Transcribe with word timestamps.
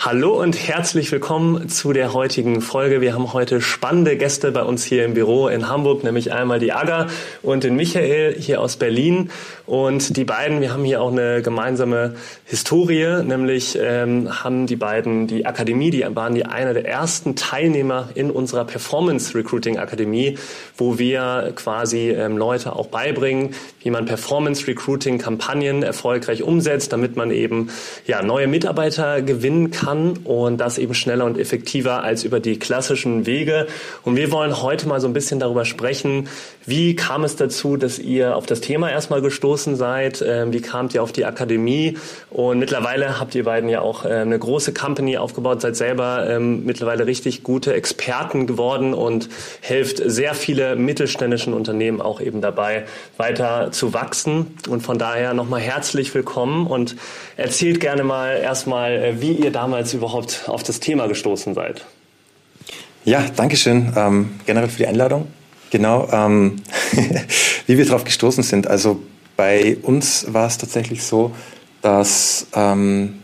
Hallo 0.00 0.40
und 0.40 0.56
herzlich 0.56 1.10
willkommen 1.10 1.68
zu 1.68 1.92
der 1.92 2.12
heutigen 2.12 2.60
Folge. 2.60 3.00
Wir 3.00 3.14
haben 3.14 3.32
heute 3.32 3.60
spannende 3.60 4.16
Gäste 4.16 4.52
bei 4.52 4.62
uns 4.62 4.84
hier 4.84 5.04
im 5.04 5.14
Büro 5.14 5.48
in 5.48 5.68
Hamburg, 5.68 6.04
nämlich 6.04 6.32
einmal 6.32 6.60
die 6.60 6.70
Aga 6.70 7.08
und 7.42 7.64
den 7.64 7.74
Michael 7.74 8.36
hier 8.38 8.60
aus 8.60 8.76
Berlin. 8.76 9.32
Und 9.66 10.16
die 10.16 10.24
beiden, 10.24 10.60
wir 10.60 10.72
haben 10.72 10.84
hier 10.84 11.02
auch 11.02 11.10
eine 11.10 11.42
gemeinsame 11.42 12.14
Historie, 12.44 13.24
nämlich 13.24 13.76
ähm, 13.82 14.44
haben 14.44 14.68
die 14.68 14.76
beiden 14.76 15.26
die 15.26 15.46
Akademie, 15.46 15.90
die 15.90 16.06
waren 16.14 16.36
die 16.36 16.46
einer 16.46 16.74
der 16.74 16.86
ersten 16.86 17.34
Teilnehmer 17.34 18.10
in 18.14 18.30
unserer 18.30 18.64
Performance 18.64 19.34
Recruiting 19.34 19.78
Akademie, 19.78 20.38
wo 20.76 21.00
wir 21.00 21.52
quasi 21.56 22.10
ähm, 22.10 22.38
Leute 22.38 22.76
auch 22.76 22.86
beibringen, 22.86 23.52
wie 23.82 23.90
man 23.90 24.06
Performance 24.06 24.64
Recruiting 24.68 25.18
Kampagnen 25.18 25.82
erfolgreich 25.82 26.44
umsetzt, 26.44 26.92
damit 26.92 27.16
man 27.16 27.32
eben 27.32 27.70
ja 28.06 28.22
neue 28.22 28.46
Mitarbeiter 28.46 29.22
gewinnen 29.22 29.72
kann 29.72 29.87
kann 29.88 30.18
und 30.24 30.58
das 30.58 30.78
eben 30.78 30.94
schneller 30.94 31.24
und 31.24 31.38
effektiver 31.38 32.02
als 32.02 32.24
über 32.24 32.40
die 32.40 32.58
klassischen 32.58 33.26
Wege. 33.26 33.66
Und 34.04 34.16
wir 34.16 34.30
wollen 34.30 34.60
heute 34.62 34.86
mal 34.86 35.00
so 35.00 35.06
ein 35.06 35.12
bisschen 35.12 35.40
darüber 35.40 35.64
sprechen, 35.64 36.28
wie 36.66 36.94
kam 36.94 37.24
es 37.24 37.36
dazu, 37.36 37.78
dass 37.78 37.98
ihr 37.98 38.36
auf 38.36 38.44
das 38.44 38.60
Thema 38.60 38.90
erstmal 38.90 39.22
gestoßen 39.22 39.76
seid? 39.76 40.22
Ähm, 40.26 40.52
wie 40.52 40.60
kamt 40.60 40.94
ihr 40.94 41.02
auf 41.02 41.12
die 41.12 41.24
Akademie? 41.24 41.96
Und 42.28 42.58
mittlerweile 42.58 43.18
habt 43.18 43.34
ihr 43.34 43.44
beiden 43.44 43.70
ja 43.70 43.80
auch 43.80 44.04
äh, 44.04 44.08
eine 44.08 44.38
große 44.38 44.74
Company 44.74 45.16
aufgebaut, 45.16 45.62
seid 45.62 45.76
selber 45.76 46.28
ähm, 46.28 46.66
mittlerweile 46.66 47.06
richtig 47.06 47.42
gute 47.42 47.72
Experten 47.72 48.46
geworden 48.46 48.92
und 48.92 49.30
helft 49.62 50.02
sehr 50.04 50.34
viele 50.34 50.76
mittelständischen 50.76 51.54
Unternehmen 51.54 52.02
auch 52.02 52.20
eben 52.20 52.42
dabei, 52.42 52.84
weiter 53.16 53.72
zu 53.72 53.94
wachsen. 53.94 54.58
Und 54.68 54.82
von 54.82 54.98
daher 54.98 55.32
nochmal 55.32 55.60
herzlich 55.60 56.14
willkommen 56.14 56.66
und 56.66 56.96
erzählt 57.38 57.80
gerne 57.80 58.04
mal 58.04 58.36
erstmal, 58.36 58.92
äh, 58.92 59.22
wie 59.22 59.32
ihr 59.32 59.52
damals 59.52 59.77
überhaupt 59.94 60.44
auf 60.46 60.62
das 60.62 60.80
Thema 60.80 61.06
gestoßen 61.06 61.54
seid. 61.54 61.84
Ja, 63.04 63.24
danke 63.36 63.56
schön 63.56 63.92
ähm, 63.96 64.40
generell 64.46 64.68
für 64.68 64.78
die 64.78 64.86
Einladung. 64.86 65.28
Genau, 65.70 66.08
ähm, 66.12 66.56
wie 67.66 67.78
wir 67.78 67.84
darauf 67.84 68.04
gestoßen 68.04 68.42
sind. 68.42 68.66
Also 68.66 69.00
bei 69.36 69.76
uns 69.82 70.32
war 70.32 70.46
es 70.46 70.58
tatsächlich 70.58 71.02
so, 71.02 71.32
dass, 71.82 72.46
ähm, 72.54 73.20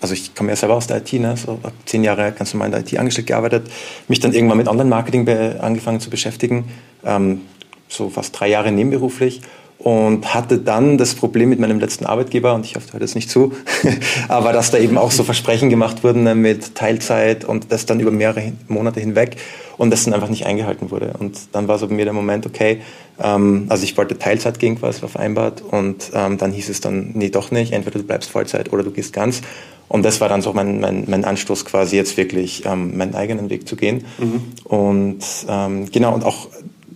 also 0.00 0.14
ich 0.14 0.34
komme 0.34 0.50
ja 0.50 0.56
selber 0.56 0.74
aus 0.74 0.86
der 0.86 0.98
IT, 0.98 1.12
ne, 1.12 1.36
so 1.36 1.60
zehn 1.84 2.02
Jahre 2.02 2.32
ganz 2.32 2.54
normal 2.54 2.68
in 2.68 2.72
der 2.72 2.80
IT 2.80 2.98
angestellt 2.98 3.26
gearbeitet, 3.26 3.70
mich 4.08 4.20
dann 4.20 4.32
irgendwann 4.32 4.58
mit 4.58 4.68
Online-Marketing 4.68 5.28
angefangen 5.60 6.00
zu 6.00 6.10
beschäftigen, 6.10 6.70
ähm, 7.04 7.42
so 7.88 8.10
fast 8.10 8.38
drei 8.38 8.48
Jahre 8.48 8.72
nebenberuflich 8.72 9.42
und 9.84 10.32
hatte 10.32 10.56
dann 10.56 10.96
das 10.96 11.14
Problem 11.14 11.50
mit 11.50 11.60
meinem 11.60 11.78
letzten 11.78 12.06
Arbeitgeber, 12.06 12.54
und 12.54 12.64
ich 12.64 12.74
hoffe, 12.74 12.86
du 12.86 12.92
hört 12.94 13.02
jetzt 13.02 13.14
nicht 13.14 13.28
zu, 13.28 13.52
aber 14.28 14.54
dass 14.54 14.70
da 14.70 14.78
eben 14.78 14.96
auch 14.96 15.10
so 15.10 15.24
Versprechen 15.24 15.68
gemacht 15.68 16.02
wurden 16.02 16.22
ne, 16.22 16.34
mit 16.34 16.74
Teilzeit 16.74 17.44
und 17.44 17.70
das 17.70 17.84
dann 17.84 18.00
über 18.00 18.10
mehrere 18.10 18.54
Monate 18.66 19.00
hinweg 19.00 19.36
und 19.76 19.90
das 19.90 20.04
dann 20.04 20.14
einfach 20.14 20.30
nicht 20.30 20.46
eingehalten 20.46 20.90
wurde. 20.90 21.12
Und 21.18 21.38
dann 21.52 21.68
war 21.68 21.78
so 21.78 21.86
bei 21.86 21.94
mir 21.94 22.06
der 22.06 22.14
Moment, 22.14 22.46
okay, 22.46 22.80
ähm, 23.20 23.66
also 23.68 23.84
ich 23.84 23.94
wollte 23.98 24.18
Teilzeit 24.18 24.58
gehen 24.58 24.80
quasi, 24.80 25.02
war 25.02 25.10
vereinbart 25.10 25.60
und 25.60 26.12
ähm, 26.14 26.38
dann 26.38 26.52
hieß 26.52 26.70
es 26.70 26.80
dann, 26.80 27.10
nee, 27.12 27.28
doch 27.28 27.50
nicht, 27.50 27.74
entweder 27.74 27.98
du 27.98 28.06
bleibst 28.06 28.30
Vollzeit 28.30 28.72
oder 28.72 28.84
du 28.84 28.90
gehst 28.90 29.12
ganz. 29.12 29.42
Und 29.88 30.02
das 30.02 30.18
war 30.18 30.30
dann 30.30 30.40
so 30.40 30.54
mein, 30.54 30.80
mein, 30.80 31.04
mein 31.08 31.26
Anstoß 31.26 31.66
quasi 31.66 31.96
jetzt 31.96 32.16
wirklich 32.16 32.64
ähm, 32.64 32.96
meinen 32.96 33.14
eigenen 33.14 33.50
Weg 33.50 33.68
zu 33.68 33.76
gehen. 33.76 34.06
Mhm. 34.16 34.42
Und 34.64 35.22
ähm, 35.46 35.90
genau, 35.92 36.14
und 36.14 36.24
auch 36.24 36.48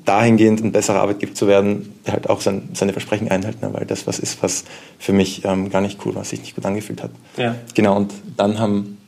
dahingehend 0.09 0.65
ein 0.65 0.73
besserer 0.73 1.01
Arbeitgeber 1.01 1.35
zu 1.35 1.47
werden, 1.47 1.93
der 2.07 2.15
halt 2.15 2.31
auch 2.31 2.41
sein, 2.41 2.69
seine 2.73 2.93
Versprechen 2.93 3.31
einhält, 3.31 3.61
ne? 3.61 3.73
weil 3.73 3.85
das 3.85 4.07
was 4.07 4.19
ist, 4.19 4.43
was 4.43 4.65
für 4.99 5.13
mich 5.13 5.45
ähm, 5.45 5.71
gar 5.71 5.83
nicht 5.83 6.05
cool 6.05 6.15
war, 6.15 6.23
was 6.23 6.31
sich 6.31 6.41
nicht 6.41 6.55
gut 6.55 6.65
angefühlt 6.65 7.03
hat. 7.03 7.11
Ja. 7.37 7.55
Genau, 7.75 7.97
und 7.97 8.13
dann 8.37 8.59
haben 8.59 8.99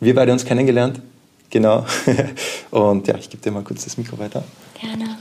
wir 0.00 0.14
beide 0.14 0.32
uns 0.32 0.44
kennengelernt. 0.44 1.00
Genau. 1.48 1.84
und 2.70 3.08
ja, 3.08 3.16
ich 3.16 3.28
gebe 3.30 3.42
dir 3.42 3.50
mal 3.50 3.62
kurz 3.62 3.84
das 3.84 3.96
Mikro 3.96 4.18
weiter. 4.18 4.44
Gerne. 4.80 5.16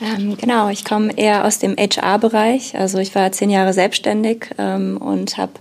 Ähm, 0.00 0.36
genau, 0.36 0.68
ich 0.68 0.84
komme 0.84 1.16
eher 1.16 1.44
aus 1.44 1.58
dem 1.58 1.74
HR-Bereich. 1.76 2.76
Also 2.78 2.98
ich 2.98 3.14
war 3.14 3.32
zehn 3.32 3.50
Jahre 3.50 3.72
selbstständig 3.72 4.50
ähm, 4.58 4.98
und 4.98 5.38
habe 5.38 5.52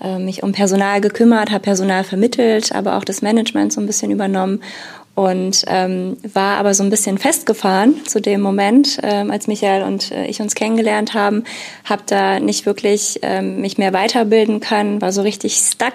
äh, 0.00 0.18
mich 0.18 0.42
um 0.42 0.52
Personal 0.52 1.00
gekümmert, 1.00 1.50
habe 1.50 1.62
Personal 1.62 2.04
vermittelt, 2.04 2.72
aber 2.72 2.96
auch 2.96 3.04
das 3.04 3.20
Management 3.20 3.72
so 3.72 3.80
ein 3.80 3.86
bisschen 3.86 4.10
übernommen 4.10 4.60
und 5.14 5.64
ähm, 5.68 6.16
war 6.32 6.58
aber 6.58 6.74
so 6.74 6.82
ein 6.82 6.90
bisschen 6.90 7.18
festgefahren 7.18 8.04
zu 8.04 8.20
dem 8.20 8.40
Moment, 8.40 8.98
ähm, 9.02 9.30
als 9.30 9.46
Michael 9.46 9.84
und 9.84 10.10
äh, 10.10 10.26
ich 10.26 10.40
uns 10.40 10.54
kennengelernt 10.54 11.14
haben, 11.14 11.44
habe 11.84 12.02
da 12.06 12.40
nicht 12.40 12.66
wirklich 12.66 13.20
ähm, 13.22 13.60
mich 13.60 13.78
mehr 13.78 13.92
weiterbilden 13.92 14.60
können, 14.60 15.00
war 15.00 15.12
so 15.12 15.22
richtig 15.22 15.54
stuck 15.54 15.94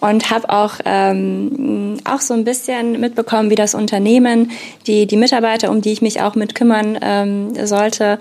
und 0.00 0.30
habe 0.30 0.50
auch 0.50 0.74
ähm, 0.84 1.96
auch 2.04 2.20
so 2.20 2.34
ein 2.34 2.44
bisschen 2.44 3.00
mitbekommen, 3.00 3.50
wie 3.50 3.54
das 3.54 3.74
Unternehmen, 3.74 4.50
die 4.86 5.06
die 5.06 5.16
Mitarbeiter, 5.16 5.70
um 5.70 5.80
die 5.80 5.92
ich 5.92 6.02
mich 6.02 6.20
auch 6.20 6.34
mit 6.34 6.54
kümmern 6.54 6.98
ähm, 7.02 7.66
sollte, 7.66 8.18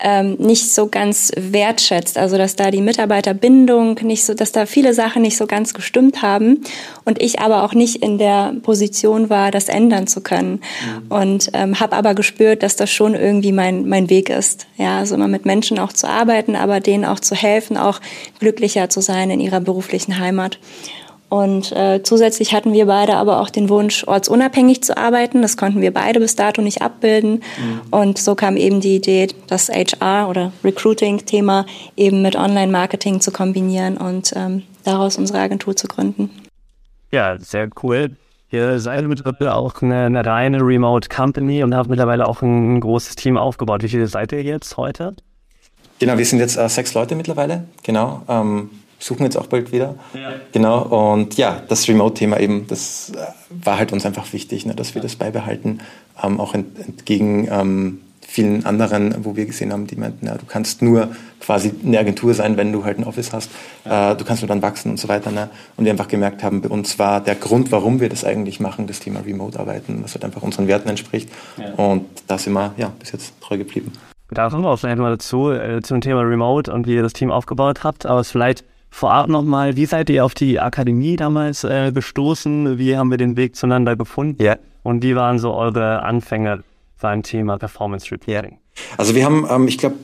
ähm, 0.00 0.36
nicht 0.38 0.72
so 0.72 0.88
ganz 0.88 1.30
wertschätzt. 1.36 2.18
Also 2.18 2.38
dass 2.38 2.56
da 2.56 2.70
die 2.70 2.80
Mitarbeiterbindung 2.80 4.00
nicht 4.02 4.24
so, 4.24 4.34
dass 4.34 4.52
da 4.52 4.66
viele 4.66 4.94
Sachen 4.94 5.22
nicht 5.22 5.36
so 5.36 5.46
ganz 5.46 5.74
gestimmt 5.74 6.22
haben 6.22 6.62
und 7.04 7.20
ich 7.22 7.40
aber 7.40 7.62
auch 7.64 7.74
nicht 7.74 7.96
in 7.96 8.18
der 8.18 8.54
Position 8.62 9.30
war, 9.30 9.50
das 9.50 9.68
ändern 9.68 10.06
zu 10.06 10.22
können. 10.22 10.60
Mhm. 10.60 11.12
Und 11.12 11.50
ähm, 11.52 11.78
habe 11.78 11.96
aber 11.96 12.14
gespürt, 12.14 12.62
dass 12.62 12.76
das 12.76 12.90
schon 12.90 13.14
irgendwie 13.14 13.52
mein 13.52 13.88
mein 13.88 14.10
Weg 14.10 14.30
ist. 14.30 14.66
Ja, 14.76 14.98
also 14.98 15.14
immer 15.14 15.28
mit 15.28 15.44
Menschen 15.44 15.78
auch 15.78 15.92
zu 15.92 16.08
arbeiten, 16.08 16.56
aber 16.56 16.80
denen 16.80 17.04
auch 17.04 17.20
zu 17.20 17.34
helfen, 17.34 17.76
auch 17.76 18.00
glücklicher 18.40 18.88
zu 18.88 19.00
sein 19.00 19.30
in 19.30 19.40
ihrer 19.40 19.60
beruflichen 19.60 20.18
Heimat. 20.18 20.58
Und 21.30 21.70
äh, 21.70 22.02
zusätzlich 22.02 22.52
hatten 22.52 22.72
wir 22.72 22.86
beide 22.86 23.14
aber 23.14 23.40
auch 23.40 23.50
den 23.50 23.68
Wunsch, 23.68 24.02
ortsunabhängig 24.04 24.82
zu 24.82 24.96
arbeiten. 24.96 25.42
Das 25.42 25.56
konnten 25.56 25.80
wir 25.80 25.94
beide 25.94 26.18
bis 26.18 26.34
dato 26.34 26.60
nicht 26.60 26.82
abbilden. 26.82 27.34
Mhm. 27.34 27.80
Und 27.92 28.18
so 28.18 28.34
kam 28.34 28.56
eben 28.56 28.80
die 28.80 28.96
Idee, 28.96 29.28
das 29.46 29.68
HR 29.68 30.28
oder 30.28 30.52
Recruiting-Thema 30.64 31.66
eben 31.96 32.20
mit 32.20 32.34
Online-Marketing 32.34 33.20
zu 33.20 33.30
kombinieren 33.30 33.96
und 33.96 34.32
ähm, 34.34 34.64
daraus 34.82 35.18
unsere 35.18 35.38
Agentur 35.38 35.76
zu 35.76 35.86
gründen. 35.86 36.30
Ja, 37.12 37.38
sehr 37.38 37.70
cool. 37.82 38.16
Ihr 38.50 38.80
seid 38.80 39.04
mittlerweile 39.06 39.54
auch 39.54 39.80
eine, 39.82 40.06
eine 40.06 40.26
reine 40.26 40.58
Remote 40.60 41.08
Company 41.08 41.62
und 41.62 41.76
habt 41.76 41.88
mittlerweile 41.88 42.26
auch 42.26 42.42
ein, 42.42 42.74
ein, 42.74 42.80
großes 42.80 43.14
Team 43.14 43.36
aufgebaut. 43.36 43.84
Wie 43.84 43.88
viele 43.88 44.08
seid 44.08 44.32
ihr 44.32 44.42
jetzt 44.42 44.76
heute? 44.76 45.14
Genau, 46.00 46.18
wir 46.18 46.26
sind 46.26 46.40
jetzt 46.40 46.56
äh, 46.56 46.68
sechs 46.68 46.92
Leute 46.94 47.14
mittlerweile. 47.14 47.64
Genau. 47.84 48.22
Ähm, 48.28 48.70
suchen 49.00 49.24
jetzt 49.24 49.36
auch 49.36 49.46
bald 49.46 49.72
wieder. 49.72 49.96
Ja. 50.14 50.34
Genau, 50.52 51.12
und 51.12 51.36
ja, 51.36 51.62
das 51.68 51.88
Remote-Thema 51.88 52.38
eben, 52.38 52.66
das 52.68 53.10
äh, 53.10 53.18
war 53.64 53.78
halt 53.78 53.92
uns 53.92 54.06
einfach 54.06 54.32
wichtig, 54.32 54.66
ne, 54.66 54.74
dass 54.74 54.94
wir 54.94 55.02
das 55.02 55.16
beibehalten, 55.16 55.80
ähm, 56.22 56.38
auch 56.38 56.54
ent, 56.54 56.78
entgegen 56.78 57.48
ähm, 57.50 58.00
vielen 58.30 58.64
anderen, 58.64 59.24
wo 59.24 59.34
wir 59.34 59.46
gesehen 59.46 59.72
haben, 59.72 59.88
die 59.88 59.96
meinten, 59.96 60.26
ja, 60.26 60.36
du 60.36 60.46
kannst 60.46 60.82
nur 60.82 61.08
quasi 61.40 61.72
eine 61.84 61.98
Agentur 61.98 62.32
sein, 62.32 62.56
wenn 62.56 62.72
du 62.72 62.84
halt 62.84 62.98
ein 62.98 63.04
Office 63.04 63.32
hast, 63.32 63.50
ja. 63.84 64.12
äh, 64.12 64.16
du 64.16 64.24
kannst 64.24 64.42
nur 64.42 64.48
dann 64.48 64.62
wachsen 64.62 64.92
und 64.92 65.00
so 65.00 65.08
weiter. 65.08 65.32
Ne? 65.32 65.50
Und 65.76 65.84
wir 65.84 65.90
einfach 65.90 66.06
gemerkt 66.06 66.44
haben, 66.44 66.60
bei 66.60 66.68
uns 66.68 66.98
war 66.98 67.20
der 67.20 67.34
Grund, 67.34 67.72
warum 67.72 67.98
wir 67.98 68.08
das 68.08 68.24
eigentlich 68.24 68.60
machen, 68.60 68.86
das 68.86 69.00
Thema 69.00 69.20
Remote-Arbeiten, 69.20 70.04
was 70.04 70.14
halt 70.14 70.24
einfach 70.24 70.42
unseren 70.42 70.68
Werten 70.68 70.88
entspricht. 70.88 71.28
Ja. 71.56 71.72
Und 71.74 72.06
da 72.28 72.38
sind 72.38 72.52
wir 72.52 72.72
ja, 72.76 72.92
bis 73.00 73.10
jetzt 73.10 73.32
treu 73.40 73.58
geblieben. 73.58 73.92
Da 74.30 74.48
kommen 74.48 74.62
wir 74.62 74.70
auch 74.70 74.78
vielleicht 74.78 74.98
mal 74.98 75.10
dazu, 75.10 75.50
äh, 75.50 75.80
zum 75.82 76.00
Thema 76.00 76.20
Remote 76.20 76.72
und 76.72 76.86
wie 76.86 76.94
ihr 76.94 77.02
das 77.02 77.14
Team 77.14 77.32
aufgebaut 77.32 77.82
habt, 77.82 78.06
aber 78.06 78.22
vielleicht 78.22 78.64
vorab 78.90 79.28
nochmal, 79.28 79.76
wie 79.76 79.86
seid 79.86 80.10
ihr 80.10 80.24
auf 80.24 80.34
die 80.34 80.60
Akademie 80.60 81.16
damals 81.16 81.64
äh, 81.64 81.92
gestoßen? 81.92 82.78
Wie 82.78 82.96
haben 82.96 83.10
wir 83.10 83.18
den 83.18 83.36
Weg 83.36 83.56
zueinander 83.56 83.96
gefunden? 83.96 84.42
Ja. 84.42 84.56
Und 84.82 85.02
wie 85.02 85.14
waren 85.14 85.38
so 85.38 85.54
eure 85.54 86.02
Anfänge 86.02 86.62
beim 87.00 87.22
Thema 87.22 87.58
Performance 87.58 88.10
Reporting? 88.10 88.58
Also 88.96 89.14
wir 89.14 89.24
haben, 89.24 89.46
ähm, 89.50 89.68
ich 89.68 89.78
glaube, 89.78 89.96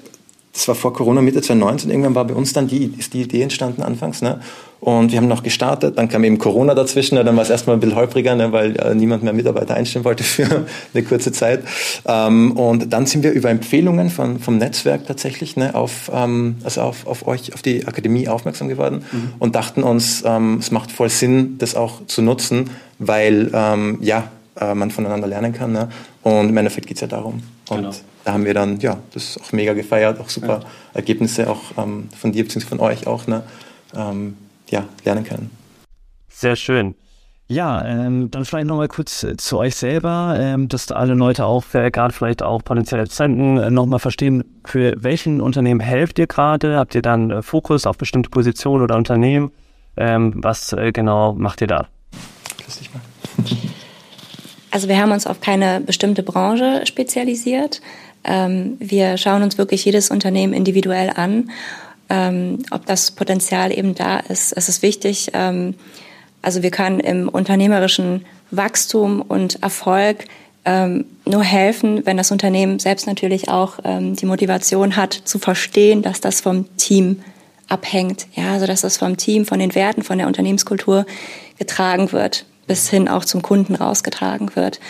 das 0.56 0.67
war 0.69 0.75
vor 0.75 0.94
Corona, 0.94 1.20
Mitte 1.20 1.43
2019, 1.43 1.91
irgendwann 1.91 2.14
war 2.14 2.25
bei 2.25 2.35
uns 2.35 2.55
dann 2.55 2.67
die, 2.67 2.94
ist 2.97 3.12
die 3.12 3.23
Idee 3.23 3.43
entstanden 3.43 3.82
anfangs, 3.82 4.23
ne? 4.23 4.41
Und 4.81 5.11
wir 5.11 5.19
haben 5.19 5.29
noch 5.29 5.43
gestartet, 5.43 5.99
dann 5.99 6.08
kam 6.08 6.23
eben 6.25 6.38
Corona 6.38 6.75
dazwischen, 6.75 7.17
ne? 7.17 7.25
dann 7.25 7.35
war 7.35 7.43
es 7.43 7.50
erstmal 7.50 7.76
ein 7.76 7.81
bisschen 7.81 7.97
holpriger, 7.97 8.35
ne? 8.37 8.53
weil 8.53 8.76
äh, 8.76 8.94
niemand 8.94 9.23
mehr 9.23 9.32
Mitarbeiter 9.32 9.75
einstellen 9.75 10.05
wollte 10.05 10.23
für 10.25 10.67
eine 10.93 11.03
kurze 11.03 11.32
Zeit. 11.32 11.64
Ähm, 12.06 12.53
und 12.53 12.93
dann 12.93 13.06
sind 13.06 13.25
wir 13.25 13.32
über 13.32 13.49
Empfehlungen 13.49 14.11
von, 14.11 14.38
vom 14.38 14.58
Netzwerk 14.58 15.06
tatsächlich 15.06 15.56
ne? 15.56 15.75
auf, 15.75 16.11
ähm, 16.14 16.56
also 16.62 16.82
auf, 16.82 17.06
auf 17.06 17.26
euch, 17.26 17.55
auf 17.55 17.62
die 17.62 17.87
Akademie 17.87 18.29
aufmerksam 18.29 18.69
geworden 18.69 19.05
mhm. 19.11 19.32
und 19.38 19.55
dachten 19.55 19.82
uns, 19.82 20.23
ähm, 20.26 20.58
es 20.61 20.70
macht 20.70 20.93
voll 20.93 21.08
Sinn, 21.08 21.56
das 21.58 21.75
auch 21.75 22.06
zu 22.06 22.20
nutzen, 22.20 22.70
weil 22.99 23.50
ähm, 23.55 23.99
ja, 24.03 24.31
äh, 24.61 24.75
man 24.75 24.91
voneinander 24.91 25.26
lernen 25.26 25.55
kann. 25.55 25.73
Ne? 25.73 25.88
Und 26.23 26.50
im 26.50 26.56
Endeffekt 26.56 26.87
geht 26.87 26.99
es 26.99 27.00
ja 27.00 27.08
darum. 27.08 27.43
Und 27.70 27.76
genau. 27.76 27.91
Da 28.26 28.32
haben 28.32 28.44
wir 28.44 28.55
dann, 28.55 28.81
ja, 28.81 28.99
das 29.14 29.38
auch 29.40 29.52
mega 29.52 29.73
gefeiert, 29.73 30.19
auch 30.19 30.28
super 30.28 30.61
ja. 30.61 30.69
Ergebnisse 30.94 31.49
auch 31.49 31.62
ähm, 31.78 32.08
von 32.11 32.32
dir 32.32 32.43
bzw. 32.43 32.67
von 32.67 32.81
euch 32.81 33.06
auch, 33.06 33.28
ne? 33.28 33.44
Ähm, 33.94 34.37
ja, 34.69 34.84
lernen 35.05 35.23
können. 35.23 35.50
Sehr 36.28 36.56
schön. 36.56 36.96
Ja, 37.46 37.84
ähm, 37.84 38.28
dann 38.32 38.44
vielleicht 38.44 38.67
nochmal 38.67 38.88
kurz 38.88 39.23
äh, 39.23 39.37
zu 39.37 39.58
euch 39.58 39.76
selber, 39.76 40.37
ähm, 40.40 40.69
dass 40.69 40.90
alle 40.90 41.14
Leute 41.14 41.44
auch, 41.44 41.62
äh, 41.73 41.93
gerade 41.93 42.12
vielleicht 42.12 42.43
auch 42.43 42.64
potenzielle 42.64 43.02
Interessenten, 43.02 43.58
äh, 43.58 43.70
nochmal 43.70 44.00
verstehen, 44.00 44.43
für 44.64 44.94
welchen 44.96 45.40
Unternehmen 45.40 45.79
helft 45.79 46.19
ihr 46.19 46.26
gerade? 46.26 46.79
Habt 46.79 46.96
ihr 46.96 47.02
dann 47.02 47.31
äh, 47.31 47.43
Fokus 47.43 47.87
auf 47.87 47.96
bestimmte 47.96 48.29
Positionen 48.29 48.82
oder 48.82 48.96
Unternehmen? 48.96 49.52
Ähm, 49.96 50.32
was 50.38 50.72
äh, 50.72 50.90
genau 50.90 51.32
macht 51.34 51.61
ihr 51.61 51.69
da? 51.69 51.87
Lass 52.67 52.79
dich 52.81 52.90
mal. 52.93 53.02
Also 54.76 54.88
wir 54.88 54.99
haben 54.99 55.11
uns 55.11 55.26
auf 55.26 55.40
keine 55.40 55.81
bestimmte 55.81 56.22
Branche 56.22 56.82
spezialisiert. 56.84 57.81
Ähm, 58.26 58.76
wir 58.78 59.17
schauen 59.17 59.43
uns 59.43 59.56
wirklich 59.58 59.84
jedes 59.84 60.11
Unternehmen 60.11 60.52
individuell 60.52 61.11
an, 61.14 61.50
ähm, 62.11 62.58
ob 62.70 62.87
das 62.87 63.11
Potenzial 63.11 63.76
eben 63.76 63.94
da 63.94 64.19
ist. 64.19 64.52
Es 64.52 64.69
ist 64.69 64.82
wichtig, 64.82 65.31
ähm, 65.32 65.75
also 66.43 66.62
wir 66.62 66.70
können 66.70 67.00
im 67.00 67.28
unternehmerischen 67.28 68.25
Wachstum 68.50 69.20
und 69.23 69.62
Erfolg 69.62 70.26
ähm, 70.64 71.06
nur 71.25 71.43
helfen, 71.43 72.05
wenn 72.06 72.17
das 72.17 72.31
Unternehmen 72.31 72.78
selbst 72.78 73.06
natürlich 73.06 73.49
auch 73.49 73.78
ähm, 73.84 74.17
die 74.17 74.26
Motivation 74.26 74.96
hat, 74.96 75.12
zu 75.12 75.38
verstehen, 75.38 76.02
dass 76.02 76.20
das 76.20 76.40
vom 76.40 76.67
Team 76.76 77.22
abhängt. 77.69 78.26
Ja, 78.34 78.52
also 78.52 78.67
dass 78.67 78.82
das 78.82 78.96
vom 78.96 79.17
Team, 79.17 79.44
von 79.46 79.58
den 79.58 79.75
Werten, 79.75 80.02
von 80.02 80.19
der 80.19 80.26
Unternehmenskultur 80.26 81.06
getragen 81.58 82.12
wird, 82.12 82.44
bis 82.66 82.88
hin 82.88 83.08
auch 83.08 83.24
zum 83.24 83.42
Kunden 83.42 83.74
rausgetragen 83.74 84.54
wird. 84.56 84.80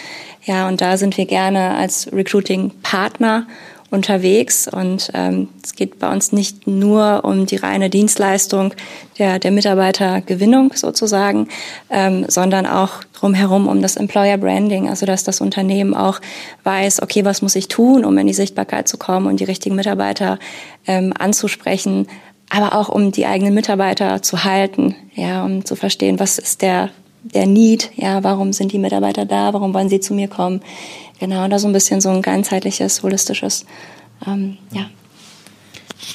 Ja, 0.44 0.68
und 0.68 0.80
da 0.80 0.96
sind 0.96 1.16
wir 1.16 1.26
gerne 1.26 1.74
als 1.74 2.12
Recruiting-Partner 2.12 3.46
unterwegs. 3.90 4.68
Und 4.68 5.10
ähm, 5.14 5.48
es 5.62 5.74
geht 5.74 5.98
bei 5.98 6.10
uns 6.12 6.32
nicht 6.32 6.66
nur 6.66 7.24
um 7.24 7.46
die 7.46 7.56
reine 7.56 7.90
Dienstleistung 7.90 8.74
der, 9.18 9.38
der 9.38 9.50
Mitarbeitergewinnung 9.50 10.72
sozusagen, 10.74 11.48
ähm, 11.90 12.26
sondern 12.28 12.66
auch 12.66 13.04
drumherum 13.12 13.68
um 13.68 13.82
das 13.82 13.96
Employer 13.96 14.38
Branding, 14.38 14.88
also 14.88 15.06
dass 15.06 15.24
das 15.24 15.40
Unternehmen 15.40 15.94
auch 15.94 16.20
weiß, 16.64 17.02
okay, 17.02 17.24
was 17.24 17.42
muss 17.42 17.56
ich 17.56 17.68
tun, 17.68 18.04
um 18.04 18.18
in 18.18 18.26
die 18.26 18.34
Sichtbarkeit 18.34 18.88
zu 18.88 18.98
kommen 18.98 19.26
und 19.26 19.40
die 19.40 19.44
richtigen 19.44 19.76
Mitarbeiter 19.76 20.38
ähm, 20.86 21.12
anzusprechen, 21.18 22.06
aber 22.50 22.76
auch 22.76 22.88
um 22.88 23.12
die 23.12 23.26
eigenen 23.26 23.54
Mitarbeiter 23.54 24.22
zu 24.22 24.44
halten, 24.44 24.94
ja, 25.14 25.44
um 25.44 25.64
zu 25.64 25.74
verstehen, 25.74 26.20
was 26.20 26.38
ist 26.38 26.62
der 26.62 26.90
der 27.34 27.46
Need, 27.46 27.90
ja, 27.96 28.22
warum 28.24 28.52
sind 28.52 28.72
die 28.72 28.78
Mitarbeiter 28.78 29.24
da, 29.24 29.52
warum 29.52 29.74
wollen 29.74 29.88
sie 29.88 30.00
zu 30.00 30.14
mir 30.14 30.28
kommen, 30.28 30.60
Genau, 31.18 31.48
da 31.48 31.58
so 31.58 31.66
ein 31.66 31.72
bisschen 31.72 32.00
so 32.00 32.10
ein 32.10 32.22
ganzheitliches, 32.22 33.02
holistisches, 33.02 33.64
ähm, 34.26 34.58
ja. 34.72 34.86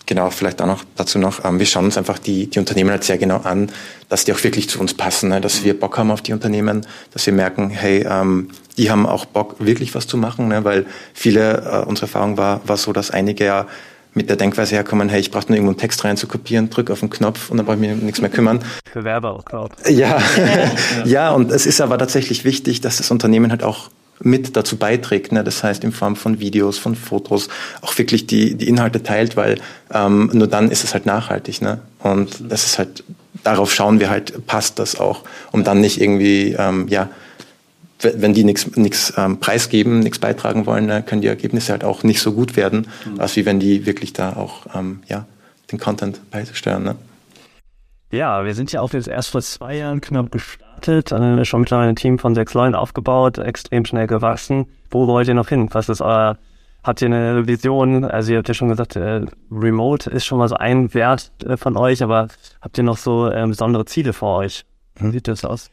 Genau, 0.06 0.30
vielleicht 0.30 0.62
auch 0.62 0.68
noch 0.68 0.84
dazu 0.96 1.18
noch, 1.18 1.44
ähm, 1.44 1.60
wir 1.60 1.66
schauen 1.66 1.86
uns 1.86 1.98
einfach 1.98 2.20
die, 2.20 2.48
die 2.48 2.60
Unternehmen 2.60 2.92
halt 2.92 3.04
sehr 3.04 3.18
genau 3.18 3.38
an, 3.38 3.72
dass 4.10 4.26
die 4.26 4.34
auch 4.34 4.44
wirklich 4.44 4.70
zu 4.70 4.80
uns 4.80 4.94
passen, 4.94 5.30
ne? 5.30 5.42
dass 5.42 5.64
wir 5.64 5.78
Bock 5.78 5.98
haben 5.98 6.12
auf 6.12 6.22
die 6.22 6.34
Unternehmen, 6.34 6.86
dass 7.12 7.26
wir 7.26 7.34
merken, 7.34 7.70
hey, 7.72 8.06
ähm, 8.08 8.50
die 8.78 8.92
haben 8.92 9.06
auch 9.06 9.26
Bock, 9.26 9.56
wirklich 9.60 9.96
was 9.96 10.08
zu 10.08 10.18
machen, 10.18 10.48
ne? 10.48 10.64
weil 10.64 10.86
viele, 11.14 11.84
äh, 11.84 11.88
unsere 11.88 12.06
Erfahrung 12.06 12.38
war, 12.38 12.62
war 12.68 12.78
so, 12.78 12.94
dass 12.94 13.12
einige 13.12 13.46
ja 13.46 13.68
mit 14.14 14.30
der 14.30 14.36
Denkweise 14.36 14.76
herkommen, 14.76 15.10
hey, 15.10 15.20
ich 15.20 15.32
brauche 15.32 15.48
nur 15.48 15.56
irgendwo 15.56 15.72
einen 15.72 15.80
Text 15.80 16.04
rein 16.04 16.18
zu 16.18 16.28
kopieren, 16.28 16.70
drück 16.70 16.92
auf 16.92 17.00
den 17.00 17.10
Knopf 17.10 17.50
und 17.50 17.58
dann 17.58 17.66
brauche 17.66 17.76
ich 17.76 17.82
mich 17.82 17.96
nichts 18.02 18.22
mehr 18.22 18.30
kümmern. 18.30 18.60
Für 18.92 19.24
auch, 19.24 19.46
Cloud. 19.46 19.72
Ja, 19.90 20.22
ja, 21.06 21.32
und 21.32 21.52
es 21.52 21.66
ist 21.66 21.80
aber 21.82 21.98
tatsächlich 21.98 22.44
wichtig, 22.44 22.82
dass 22.82 22.98
das 22.98 23.10
Unternehmen 23.12 23.52
halt 23.52 23.64
auch 23.64 23.90
mit 24.24 24.56
dazu 24.56 24.78
beiträgt. 24.78 25.32
Ne? 25.32 25.44
Das 25.44 25.64
heißt 25.64 25.84
in 25.84 25.92
Form 25.92 26.16
von 26.16 26.40
Videos, 26.40 26.78
von 26.78 26.96
Fotos, 26.96 27.50
auch 27.82 27.98
wirklich 27.98 28.28
die, 28.28 28.56
die 28.56 28.68
Inhalte 28.68 29.04
teilt, 29.04 29.36
weil 29.36 29.60
ähm, 29.94 30.30
nur 30.34 30.48
dann 30.48 30.72
ist 30.72 30.84
es 30.84 30.94
halt 30.94 31.06
nachhaltig. 31.06 31.62
Ne? 31.62 31.80
Und 32.00 32.52
das 32.52 32.66
ist 32.66 32.78
halt, 32.78 33.04
darauf 33.44 33.74
schauen 33.74 34.00
wir 34.00 34.10
halt, 34.10 34.46
passt 34.46 34.80
das 34.80 35.00
auch, 35.00 35.24
um 35.52 35.64
dann 35.64 35.82
nicht 35.82 36.00
irgendwie, 36.00 36.56
ähm, 36.58 36.88
ja, 36.88 37.10
wenn 38.02 38.34
die 38.34 38.44
nichts 38.44 39.14
ähm, 39.18 39.40
preisgeben, 39.40 40.00
nichts 40.00 40.20
beitragen 40.20 40.66
wollen, 40.66 40.86
ne, 40.86 41.04
können 41.04 41.22
die 41.22 41.28
Ergebnisse 41.28 41.72
halt 41.72 41.84
auch 41.84 42.04
nicht 42.04 42.22
so 42.22 42.34
gut 42.34 42.56
werden, 42.56 42.88
mhm. 43.06 43.20
als 43.20 43.36
wie 43.36 43.46
wenn 43.46 43.60
die 43.60 43.86
wirklich 43.86 44.14
da 44.14 44.34
auch 44.34 44.66
ähm, 44.76 45.02
ja, 45.08 45.26
den 45.72 45.80
Content 45.80 46.20
beisteuern. 46.32 46.84
Ne? 46.84 46.96
Ja, 48.12 48.44
wir 48.44 48.54
sind 48.56 48.72
ja 48.72 48.82
auch 48.82 48.92
jetzt 48.94 49.08
erst 49.08 49.30
vor 49.30 49.42
zwei 49.42 49.78
Jahren 49.78 50.02
knapp 50.02 50.32
gestartet 50.32 50.72
gestartet, 50.82 51.12
äh, 51.12 51.46
schon 51.46 51.62
mittlerweile 51.62 51.90
ein 51.90 51.96
Team 51.96 52.20
von 52.20 52.36
sechs 52.36 52.54
Leuten 52.54 52.76
aufgebaut, 52.76 53.38
extrem 53.38 53.86
schnell 53.86 54.08
gewachsen. 54.08 54.68
Wo 54.90 55.08
wollt 55.08 55.28
ihr 55.28 55.34
noch 55.34 55.50
hin? 55.50 55.70
Was 55.72 55.90
ist 55.90 56.02
euer, 56.02 56.38
habt 56.84 57.02
ihr 57.02 57.08
eine 57.08 57.48
Vision? 57.48 58.04
Also 58.04 58.32
ihr 58.32 58.40
habt 58.40 58.48
ja 58.48 58.54
schon 58.54 58.70
gesagt, 58.70 58.96
äh, 58.96 59.26
Remote 59.52 60.10
ist 60.10 60.26
schon 60.26 60.40
mal 60.40 60.48
so 60.48 60.56
ein 60.56 60.94
Wert 60.94 61.32
äh, 61.46 61.58
von 61.58 61.78
euch, 61.78 62.04
aber 62.04 62.28
habt 62.62 62.78
ihr 62.78 62.84
noch 62.84 62.98
so 62.98 63.30
äh, 63.30 63.46
besondere 63.48 63.86
Ziele 63.86 64.14
vor 64.14 64.38
euch? 64.40 64.66
Wie 65.00 65.12
sieht 65.12 65.28
das 65.28 65.46
aus? 65.46 65.70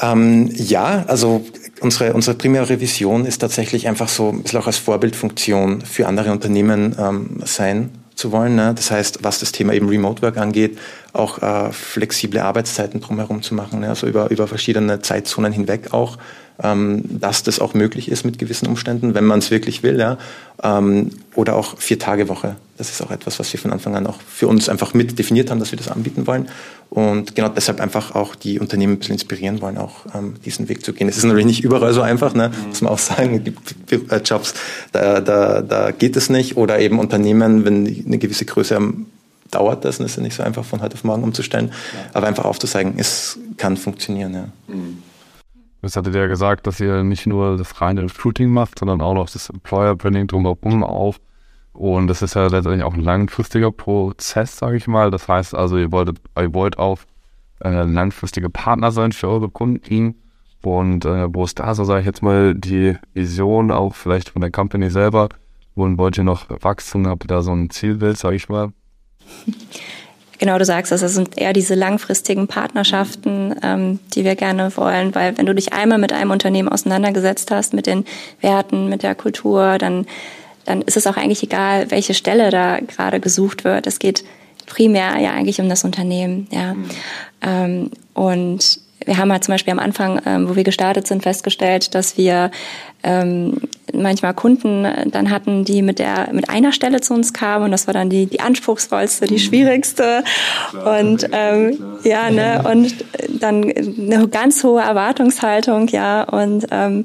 Ähm, 0.00 0.50
ja, 0.54 1.04
also 1.06 1.44
unsere, 1.80 2.12
unsere 2.12 2.36
primäre 2.36 2.80
Vision 2.80 3.24
ist 3.24 3.38
tatsächlich 3.38 3.88
einfach 3.88 4.08
so 4.08 4.30
ein 4.30 4.42
bisschen 4.42 4.60
auch 4.60 4.66
als 4.66 4.78
Vorbildfunktion 4.78 5.80
für 5.82 6.06
andere 6.06 6.32
Unternehmen 6.32 6.94
ähm, 6.98 7.40
sein 7.44 7.90
zu 8.14 8.32
wollen. 8.32 8.56
Ne? 8.56 8.72
Das 8.74 8.90
heißt, 8.90 9.22
was 9.22 9.40
das 9.40 9.52
Thema 9.52 9.74
eben 9.74 9.88
Remote 9.88 10.22
Work 10.22 10.38
angeht, 10.38 10.78
auch 11.12 11.40
äh, 11.42 11.72
flexible 11.72 12.40
Arbeitszeiten 12.40 13.00
drumherum 13.00 13.42
zu 13.42 13.54
machen, 13.54 13.80
ne? 13.80 13.90
also 13.90 14.06
über, 14.06 14.30
über 14.30 14.46
verschiedene 14.46 15.00
Zeitzonen 15.00 15.52
hinweg 15.52 15.92
auch, 15.92 16.18
ähm, 16.62 17.02
dass 17.20 17.42
das 17.42 17.60
auch 17.60 17.74
möglich 17.74 18.10
ist 18.10 18.24
mit 18.24 18.38
gewissen 18.38 18.66
Umständen, 18.66 19.14
wenn 19.14 19.24
man 19.24 19.40
es 19.40 19.50
wirklich 19.50 19.82
will. 19.82 19.98
Ja? 19.98 20.18
Ähm, 20.62 21.10
oder 21.34 21.56
auch 21.56 21.78
vier 21.78 21.98
Tage 21.98 22.28
Woche. 22.28 22.56
Das 22.78 22.90
ist 22.90 23.02
auch 23.02 23.10
etwas, 23.10 23.38
was 23.38 23.52
wir 23.52 23.60
von 23.60 23.72
Anfang 23.72 23.96
an 23.96 24.06
auch 24.06 24.18
für 24.20 24.48
uns 24.48 24.68
einfach 24.68 24.94
mit 24.94 25.18
definiert 25.18 25.50
haben, 25.50 25.60
dass 25.60 25.70
wir 25.70 25.78
das 25.78 25.88
anbieten 25.88 26.26
wollen. 26.26 26.48
Und 26.90 27.34
genau 27.34 27.48
deshalb 27.48 27.80
einfach 27.80 28.14
auch 28.14 28.34
die 28.34 28.60
Unternehmen 28.60 28.94
ein 28.94 28.98
bisschen 28.98 29.14
inspirieren 29.14 29.60
wollen, 29.60 29.76
auch 29.76 30.06
ähm, 30.14 30.34
diesen 30.44 30.68
Weg 30.68 30.84
zu 30.84 30.92
gehen. 30.92 31.08
Es 31.08 31.16
ist 31.16 31.24
natürlich 31.24 31.46
nicht 31.46 31.64
überall 31.64 31.92
so 31.92 32.02
einfach, 32.02 32.34
ne? 32.34 32.50
Mhm. 32.50 32.68
muss 32.68 32.80
man 32.80 32.92
auch 32.92 32.98
sagen. 32.98 33.36
Es 33.36 33.44
gibt 33.44 34.12
äh, 34.12 34.20
Jobs, 34.24 34.54
da, 34.92 35.20
da, 35.20 35.62
da 35.62 35.90
geht 35.90 36.16
es 36.16 36.30
nicht. 36.30 36.56
Oder 36.56 36.78
eben 36.78 36.98
Unternehmen, 36.98 37.64
wenn 37.64 37.84
die 37.84 38.04
eine 38.06 38.18
gewisse 38.18 38.44
Größe 38.44 38.74
haben, 38.74 39.06
dauert 39.50 39.84
das 39.84 40.00
und 40.00 40.06
ist 40.06 40.16
ja 40.16 40.22
nicht 40.22 40.36
so 40.36 40.42
einfach 40.42 40.64
von 40.64 40.82
heute 40.82 40.94
auf 40.94 41.04
morgen 41.04 41.22
umzustellen. 41.22 41.68
Ja. 41.68 42.10
Aber 42.14 42.26
einfach 42.26 42.44
aufzuzeigen, 42.44 42.94
es 42.98 43.38
kann 43.56 43.76
funktionieren. 43.76 44.34
Ja. 44.34 44.48
Mhm. 44.68 44.98
Das 45.86 45.96
hattet 45.96 46.16
ihr 46.16 46.22
ja 46.22 46.26
gesagt, 46.26 46.66
dass 46.66 46.80
ihr 46.80 47.04
nicht 47.04 47.28
nur 47.28 47.56
das 47.56 47.80
reine 47.80 48.02
Recruiting 48.02 48.50
macht, 48.50 48.80
sondern 48.80 49.00
auch 49.00 49.14
noch 49.14 49.30
das 49.30 49.50
Employer 49.50 49.94
Branding 49.94 50.26
drumherum 50.26 50.82
auf. 50.82 51.20
Und 51.72 52.08
das 52.08 52.22
ist 52.22 52.34
ja 52.34 52.48
letztendlich 52.48 52.82
auch 52.82 52.94
ein 52.94 53.04
langfristiger 53.04 53.70
Prozess, 53.70 54.56
sage 54.56 54.78
ich 54.78 54.88
mal. 54.88 55.12
Das 55.12 55.28
heißt 55.28 55.54
also, 55.54 55.76
ihr 55.76 55.92
wolltet, 55.92 56.18
ihr 56.36 56.52
wollt 56.54 56.76
auf 56.78 57.06
äh, 57.62 57.84
langfristige 57.84 58.50
Partner 58.50 58.90
sein 58.90 59.12
für 59.12 59.28
eure 59.28 59.48
Kunden. 59.48 60.16
Und 60.60 61.04
äh, 61.04 61.32
wo 61.32 61.44
ist 61.44 61.60
da 61.60 61.72
so, 61.76 61.84
sage 61.84 62.00
ich 62.00 62.06
jetzt 62.06 62.22
mal, 62.22 62.56
die 62.56 62.96
Vision 63.14 63.70
auch 63.70 63.94
vielleicht 63.94 64.30
von 64.30 64.40
der 64.42 64.50
Company 64.50 64.90
selber? 64.90 65.28
Wohin 65.76 65.98
wollt 65.98 66.18
ihr 66.18 66.24
noch 66.24 66.46
wachsen? 66.62 67.06
Habt 67.06 67.26
ihr 67.26 67.28
da 67.28 67.42
so 67.42 67.52
ein 67.52 67.70
Zielbild, 67.70 68.18
sage 68.18 68.34
ich 68.34 68.48
mal? 68.48 68.72
Genau, 70.38 70.58
du 70.58 70.64
sagst 70.64 70.92
es 70.92 71.00
sind 71.00 71.38
eher 71.38 71.52
diese 71.52 71.74
langfristigen 71.74 72.46
Partnerschaften, 72.46 73.54
ähm, 73.62 73.98
die 74.14 74.24
wir 74.24 74.36
gerne 74.36 74.76
wollen, 74.76 75.14
weil 75.14 75.36
wenn 75.38 75.46
du 75.46 75.54
dich 75.54 75.72
einmal 75.72 75.98
mit 75.98 76.12
einem 76.12 76.30
Unternehmen 76.30 76.68
auseinandergesetzt 76.68 77.50
hast, 77.50 77.72
mit 77.72 77.86
den 77.86 78.04
Werten, 78.40 78.88
mit 78.88 79.02
der 79.02 79.14
Kultur, 79.14 79.78
dann, 79.78 80.06
dann 80.64 80.82
ist 80.82 80.96
es 80.96 81.06
auch 81.06 81.16
eigentlich 81.16 81.42
egal, 81.42 81.90
welche 81.90 82.14
Stelle 82.14 82.50
da 82.50 82.80
gerade 82.80 83.20
gesucht 83.20 83.64
wird. 83.64 83.86
Es 83.86 83.98
geht 83.98 84.24
primär 84.66 85.18
ja 85.20 85.32
eigentlich 85.32 85.60
um 85.60 85.68
das 85.68 85.84
Unternehmen, 85.84 86.48
ja. 86.50 86.74
Mhm. 86.74 86.88
Ähm, 87.42 87.90
und 88.14 88.80
wir 89.04 89.18
haben 89.18 89.30
halt 89.30 89.44
zum 89.44 89.54
Beispiel 89.54 89.72
am 89.72 89.78
Anfang, 89.78 90.20
ähm, 90.26 90.48
wo 90.48 90.56
wir 90.56 90.64
gestartet 90.64 91.06
sind, 91.06 91.22
festgestellt, 91.22 91.94
dass 91.94 92.18
wir 92.18 92.50
ähm, 93.02 93.60
manchmal 93.92 94.34
Kunden 94.34 94.84
äh, 94.84 95.08
dann 95.08 95.30
hatten, 95.30 95.64
die 95.64 95.82
mit 95.82 95.98
der 95.98 96.28
mit 96.32 96.48
einer 96.50 96.72
Stelle 96.72 97.00
zu 97.00 97.14
uns 97.14 97.32
kamen 97.32 97.66
und 97.66 97.70
das 97.70 97.86
war 97.86 97.94
dann 97.94 98.10
die 98.10 98.26
die 98.26 98.40
anspruchsvollste, 98.40 99.26
die 99.26 99.34
mhm. 99.34 99.38
schwierigste. 99.38 100.24
Klar, 100.70 101.00
und 101.00 101.28
ähm, 101.32 101.78
ja 102.04 102.30
ne 102.30 102.64
und 102.70 102.94
dann 103.40 103.64
eine 103.64 104.28
ganz 104.28 104.62
hohe 104.64 104.82
Erwartungshaltung 104.82 105.88
ja 105.88 106.22
und 106.22 106.66
ähm, 106.70 107.04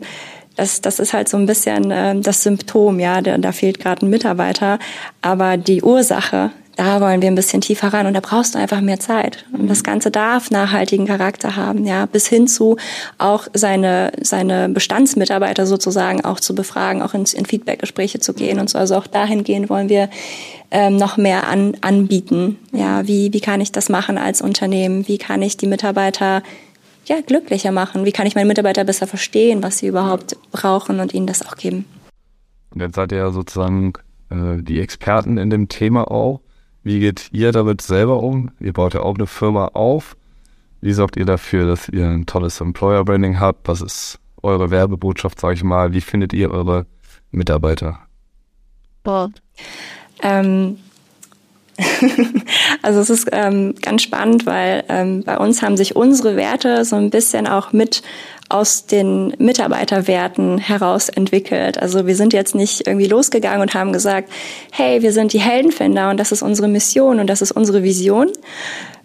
das, 0.55 0.81
das 0.81 1.00
ist 1.00 1.13
halt 1.13 1.29
so 1.29 1.38
ein 1.38 1.45
bisschen 1.45 1.91
äh, 1.91 2.19
das 2.19 2.43
Symptom, 2.43 3.00
ja, 3.00 3.21
da, 3.21 3.38
da 3.38 3.51
fehlt 3.51 3.79
gerade 3.79 4.05
ein 4.05 4.09
Mitarbeiter, 4.09 4.79
aber 5.21 5.57
die 5.57 5.81
Ursache, 5.81 6.51
da 6.75 7.01
wollen 7.01 7.21
wir 7.21 7.29
ein 7.29 7.35
bisschen 7.35 7.61
tiefer 7.61 7.93
ran 7.93 8.07
und 8.07 8.13
da 8.13 8.21
brauchst 8.21 8.55
du 8.55 8.59
einfach 8.59 8.81
mehr 8.81 8.99
Zeit. 8.99 9.45
Und 9.51 9.67
das 9.67 9.83
Ganze 9.83 10.09
darf 10.09 10.51
nachhaltigen 10.51 11.05
Charakter 11.05 11.55
haben, 11.55 11.85
ja, 11.85 12.05
bis 12.05 12.27
hin 12.27 12.47
zu 12.47 12.77
auch 13.17 13.47
seine, 13.53 14.11
seine 14.21 14.69
Bestandsmitarbeiter 14.69 15.65
sozusagen 15.65 16.23
auch 16.23 16.39
zu 16.39 16.55
befragen, 16.55 17.01
auch 17.01 17.13
ins, 17.13 17.33
in 17.33 17.45
Feedbackgespräche 17.45 18.19
zu 18.19 18.33
gehen 18.33 18.59
und 18.59 18.69
so. 18.69 18.77
Also 18.77 18.95
auch 18.95 19.07
dahingehend 19.07 19.69
wollen 19.69 19.89
wir 19.89 20.09
ähm, 20.71 20.95
noch 20.95 21.17
mehr 21.17 21.47
an, 21.47 21.75
anbieten. 21.81 22.57
Ja, 22.71 23.05
wie, 23.07 23.33
wie 23.33 23.41
kann 23.41 23.61
ich 23.61 23.71
das 23.71 23.89
machen 23.89 24.17
als 24.17 24.41
Unternehmen? 24.41 25.07
Wie 25.07 25.17
kann 25.17 25.41
ich 25.41 25.57
die 25.57 25.67
Mitarbeiter 25.67 26.41
ja, 27.05 27.19
glücklicher 27.21 27.71
machen? 27.71 28.05
Wie 28.05 28.11
kann 28.11 28.27
ich 28.27 28.35
meine 28.35 28.47
Mitarbeiter 28.47 28.85
besser 28.85 29.07
verstehen, 29.07 29.61
was 29.61 29.79
sie 29.79 29.87
überhaupt 29.87 30.37
brauchen 30.51 30.99
und 30.99 31.13
ihnen 31.13 31.27
das 31.27 31.45
auch 31.45 31.57
geben? 31.57 31.85
Und 32.73 32.81
jetzt 32.81 32.95
seid 32.95 33.11
ihr 33.11 33.17
ja 33.17 33.31
sozusagen 33.31 33.93
äh, 34.29 34.61
die 34.61 34.79
Experten 34.79 35.37
in 35.37 35.49
dem 35.49 35.67
Thema 35.67 36.09
auch. 36.09 36.39
Wie 36.83 37.00
geht 37.00 37.29
ihr 37.31 37.51
damit 37.51 37.81
selber 37.81 38.21
um? 38.23 38.51
Ihr 38.59 38.73
baut 38.73 38.93
ja 38.93 39.01
auch 39.01 39.15
eine 39.15 39.27
Firma 39.27 39.67
auf. 39.67 40.17
Wie 40.81 40.93
sorgt 40.93 41.15
ihr 41.15 41.25
dafür, 41.25 41.67
dass 41.67 41.89
ihr 41.89 42.07
ein 42.07 42.25
tolles 42.25 42.59
Employer 42.59 43.05
Branding 43.05 43.39
habt? 43.39 43.67
Was 43.67 43.81
ist 43.81 44.19
eure 44.41 44.71
Werbebotschaft, 44.71 45.39
sage 45.39 45.53
ich 45.53 45.63
mal? 45.63 45.93
Wie 45.93 46.01
findet 46.01 46.33
ihr 46.33 46.50
eure 46.50 46.88
Mitarbeiter? 47.29 48.00
Boah. 49.03 49.29
Ähm, 50.23 50.77
also 52.81 53.00
es 53.00 53.09
ist 53.09 53.29
ähm, 53.31 53.75
ganz 53.81 54.03
spannend, 54.03 54.45
weil 54.45 54.83
ähm, 54.89 55.23
bei 55.23 55.38
uns 55.38 55.61
haben 55.61 55.77
sich 55.77 55.95
unsere 55.95 56.35
Werte 56.35 56.85
so 56.85 56.95
ein 56.95 57.09
bisschen 57.09 57.47
auch 57.47 57.73
mit 57.73 58.01
aus 58.51 58.85
den 58.85 59.33
Mitarbeiterwerten 59.38 60.57
heraus 60.57 61.09
entwickelt. 61.09 61.81
Also 61.81 62.05
wir 62.05 62.15
sind 62.15 62.33
jetzt 62.33 62.53
nicht 62.53 62.85
irgendwie 62.85 63.07
losgegangen 63.07 63.61
und 63.61 63.73
haben 63.73 63.93
gesagt, 63.93 64.29
hey, 64.71 65.01
wir 65.01 65.13
sind 65.13 65.33
die 65.33 65.39
Heldenfinder 65.39 66.09
und 66.09 66.17
das 66.17 66.31
ist 66.31 66.41
unsere 66.41 66.67
Mission 66.67 67.19
und 67.19 67.27
das 67.27 67.41
ist 67.41 67.51
unsere 67.51 67.83
Vision. 67.83 68.29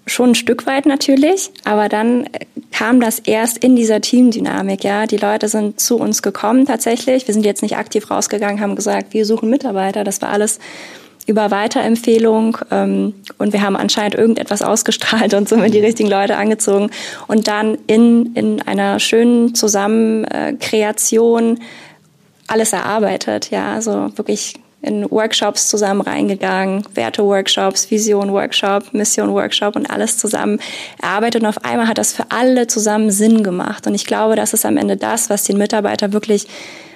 Schon 0.08 0.30
ein 0.30 0.34
Stück 0.34 0.66
weit 0.66 0.86
natürlich, 0.86 1.50
aber 1.64 1.88
dann 1.88 2.28
kam 2.72 3.00
das 3.00 3.18
erst 3.20 3.58
in 3.58 3.74
dieser 3.74 4.00
Teamdynamik. 4.00 4.84
Ja, 4.84 5.06
die 5.06 5.16
Leute 5.16 5.48
sind 5.48 5.80
zu 5.80 5.96
uns 5.96 6.22
gekommen 6.22 6.66
tatsächlich. 6.66 7.26
Wir 7.26 7.34
sind 7.34 7.44
jetzt 7.44 7.62
nicht 7.62 7.76
aktiv 7.76 8.10
rausgegangen, 8.10 8.60
haben 8.60 8.76
gesagt, 8.76 9.14
wir 9.14 9.24
suchen 9.26 9.50
Mitarbeiter. 9.50 10.04
Das 10.04 10.22
war 10.22 10.28
alles 10.28 10.58
über 11.26 11.50
Weiterempfehlung 11.50 12.58
ähm, 12.70 13.14
und 13.38 13.52
wir 13.52 13.62
haben 13.62 13.76
anscheinend 13.76 14.14
irgendetwas 14.14 14.62
ausgestrahlt 14.62 15.34
und 15.34 15.48
somit 15.48 15.74
die 15.74 15.80
richtigen 15.80 16.08
Leute 16.08 16.36
angezogen. 16.36 16.90
Und 17.26 17.48
dann 17.48 17.76
in, 17.86 18.34
in 18.34 18.62
einer 18.62 19.00
schönen 19.00 19.54
Zusammenkreation 19.54 21.58
alles 22.46 22.72
erarbeitet, 22.72 23.50
ja, 23.50 23.74
also 23.74 24.16
wirklich 24.16 24.54
in 24.82 25.10
Workshops 25.10 25.68
zusammen 25.68 26.00
reingegangen, 26.00 26.84
Werte-Workshops, 26.94 27.90
Vision-Workshop, 27.90 28.94
Mission-Workshop 28.94 29.74
und 29.74 29.90
alles 29.90 30.16
zusammen 30.16 30.60
erarbeitet. 31.02 31.42
Und 31.42 31.48
auf 31.48 31.64
einmal 31.64 31.88
hat 31.88 31.98
das 31.98 32.12
für 32.12 32.26
alle 32.28 32.68
zusammen 32.68 33.10
Sinn 33.10 33.42
gemacht. 33.42 33.88
Und 33.88 33.94
ich 33.94 34.06
glaube, 34.06 34.36
das 34.36 34.52
ist 34.52 34.64
am 34.64 34.76
Ende 34.76 34.96
das, 34.96 35.28
was 35.28 35.42
den 35.42 35.58
Mitarbeiter 35.58 36.12
wirklich 36.12 36.46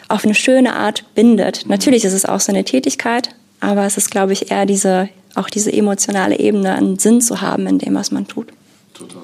auf 0.07 0.25
eine 0.25 0.35
schöne 0.35 0.75
Art 0.75 1.05
bindet. 1.17 1.65
Natürlich 1.67 2.05
ist 2.05 2.13
es 2.13 2.27
auch 2.27 2.41
so 2.41 2.53
eine 2.53 2.65
Tätigkeit, 2.65 3.31
aber 3.61 3.85
es 3.85 3.97
ist, 3.97 4.11
glaube 4.11 4.33
ich, 4.33 4.51
eher 4.51 4.67
diese, 4.67 5.09
auch 5.35 5.49
diese 5.49 5.73
emotionale 5.73 6.39
Ebene, 6.39 6.75
einen 6.75 6.99
Sinn 6.99 7.21
zu 7.21 7.41
haben 7.41 7.67
in 7.67 7.79
dem, 7.79 7.95
was 7.95 8.11
man 8.11 8.27
tut. 8.27 8.49
Total. 8.95 9.23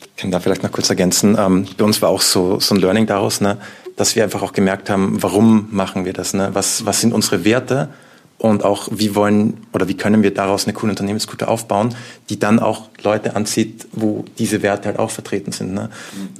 Ich 0.00 0.16
kann 0.16 0.30
da 0.30 0.40
vielleicht 0.40 0.62
noch 0.62 0.72
kurz 0.72 0.88
ergänzen. 0.88 1.36
Ähm, 1.38 1.66
bei 1.76 1.84
uns 1.84 2.00
war 2.00 2.08
auch 2.08 2.22
so, 2.22 2.58
so 2.60 2.74
ein 2.74 2.80
Learning 2.80 3.06
daraus, 3.06 3.40
ne, 3.40 3.58
dass 3.96 4.16
wir 4.16 4.24
einfach 4.24 4.42
auch 4.42 4.52
gemerkt 4.52 4.90
haben, 4.90 5.22
warum 5.22 5.68
machen 5.70 6.04
wir 6.04 6.12
das? 6.12 6.34
Ne? 6.34 6.50
Was, 6.52 6.86
was 6.86 7.00
sind 7.00 7.12
unsere 7.12 7.44
Werte? 7.44 7.88
Und 8.36 8.64
auch, 8.64 8.88
wie 8.90 9.14
wollen 9.14 9.58
oder 9.72 9.88
wie 9.88 9.94
können 9.96 10.22
wir 10.22 10.34
daraus 10.34 10.64
eine 10.64 10.74
coole 10.74 10.90
Unternehmenskultur 10.90 11.48
aufbauen, 11.48 11.94
die 12.28 12.38
dann 12.38 12.58
auch 12.58 12.88
Leute 13.02 13.36
anzieht, 13.36 13.86
wo 13.92 14.24
diese 14.38 14.60
Werte 14.62 14.88
halt 14.88 14.98
auch 14.98 15.10
vertreten 15.10 15.52
sind. 15.52 15.72
Ne? 15.72 15.88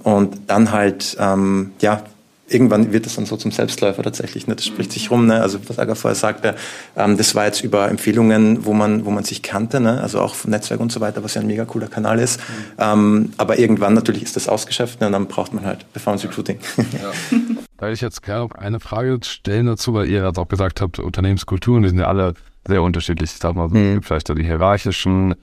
Und 0.02 0.36
dann 0.48 0.70
halt, 0.72 1.16
ähm, 1.18 1.72
ja, 1.80 2.02
irgendwann 2.46 2.92
wird 2.92 3.06
es 3.06 3.16
dann 3.16 3.26
so 3.26 3.36
zum 3.36 3.50
Selbstläufer 3.50 4.02
tatsächlich. 4.02 4.46
Ne? 4.46 4.54
Das 4.54 4.66
spricht 4.66 4.92
sich 4.92 5.10
rum. 5.10 5.26
Ne? 5.26 5.40
Also 5.40 5.58
was 5.68 5.78
Aga 5.78 5.94
vorher 5.94 6.14
sagte, 6.14 6.54
ähm, 6.96 7.16
das 7.16 7.34
war 7.34 7.46
jetzt 7.46 7.62
über 7.62 7.88
Empfehlungen, 7.88 8.64
wo 8.64 8.74
man, 8.74 9.04
wo 9.04 9.10
man 9.10 9.24
sich 9.24 9.42
kannte, 9.42 9.80
ne? 9.80 10.00
also 10.00 10.20
auch 10.20 10.34
vom 10.34 10.50
Netzwerk 10.50 10.80
und 10.80 10.92
so 10.92 11.00
weiter, 11.00 11.24
was 11.24 11.34
ja 11.34 11.40
ein 11.40 11.46
mega 11.46 11.64
cooler 11.64 11.88
Kanal 11.88 12.18
ist. 12.18 12.40
Mhm. 12.40 12.64
Ähm, 12.78 13.32
aber 13.38 13.58
irgendwann 13.58 13.94
natürlich 13.94 14.22
ist 14.22 14.36
das 14.36 14.48
ausgeschöpft 14.48 15.00
ne? 15.00 15.06
und 15.06 15.12
dann 15.12 15.26
braucht 15.26 15.54
man 15.54 15.64
halt 15.64 15.90
Performance 15.92 16.28
Recruiting. 16.28 16.58
Ja. 16.76 17.12
da 17.78 17.88
ich 17.88 18.00
jetzt 18.00 18.22
gerne 18.22 18.48
eine 18.58 18.80
Frage 18.80 19.18
stellen 19.24 19.66
dazu, 19.66 19.94
weil 19.94 20.08
ihr 20.08 20.24
jetzt 20.24 20.38
auch 20.38 20.48
gesagt 20.48 20.80
habt, 20.80 20.98
Unternehmenskulturen, 20.98 21.82
die 21.82 21.88
sind 21.88 21.98
ja 21.98 22.06
alle 22.06 22.34
sehr 22.66 22.82
unterschiedlich. 22.82 23.30
Ich 23.32 23.38
sag 23.38 23.54
mal, 23.54 23.68
so, 23.68 23.76
mhm. 23.76 24.02
vielleicht 24.02 24.28
so 24.28 24.34
die 24.34 24.44
hierarchischen, 24.44 25.34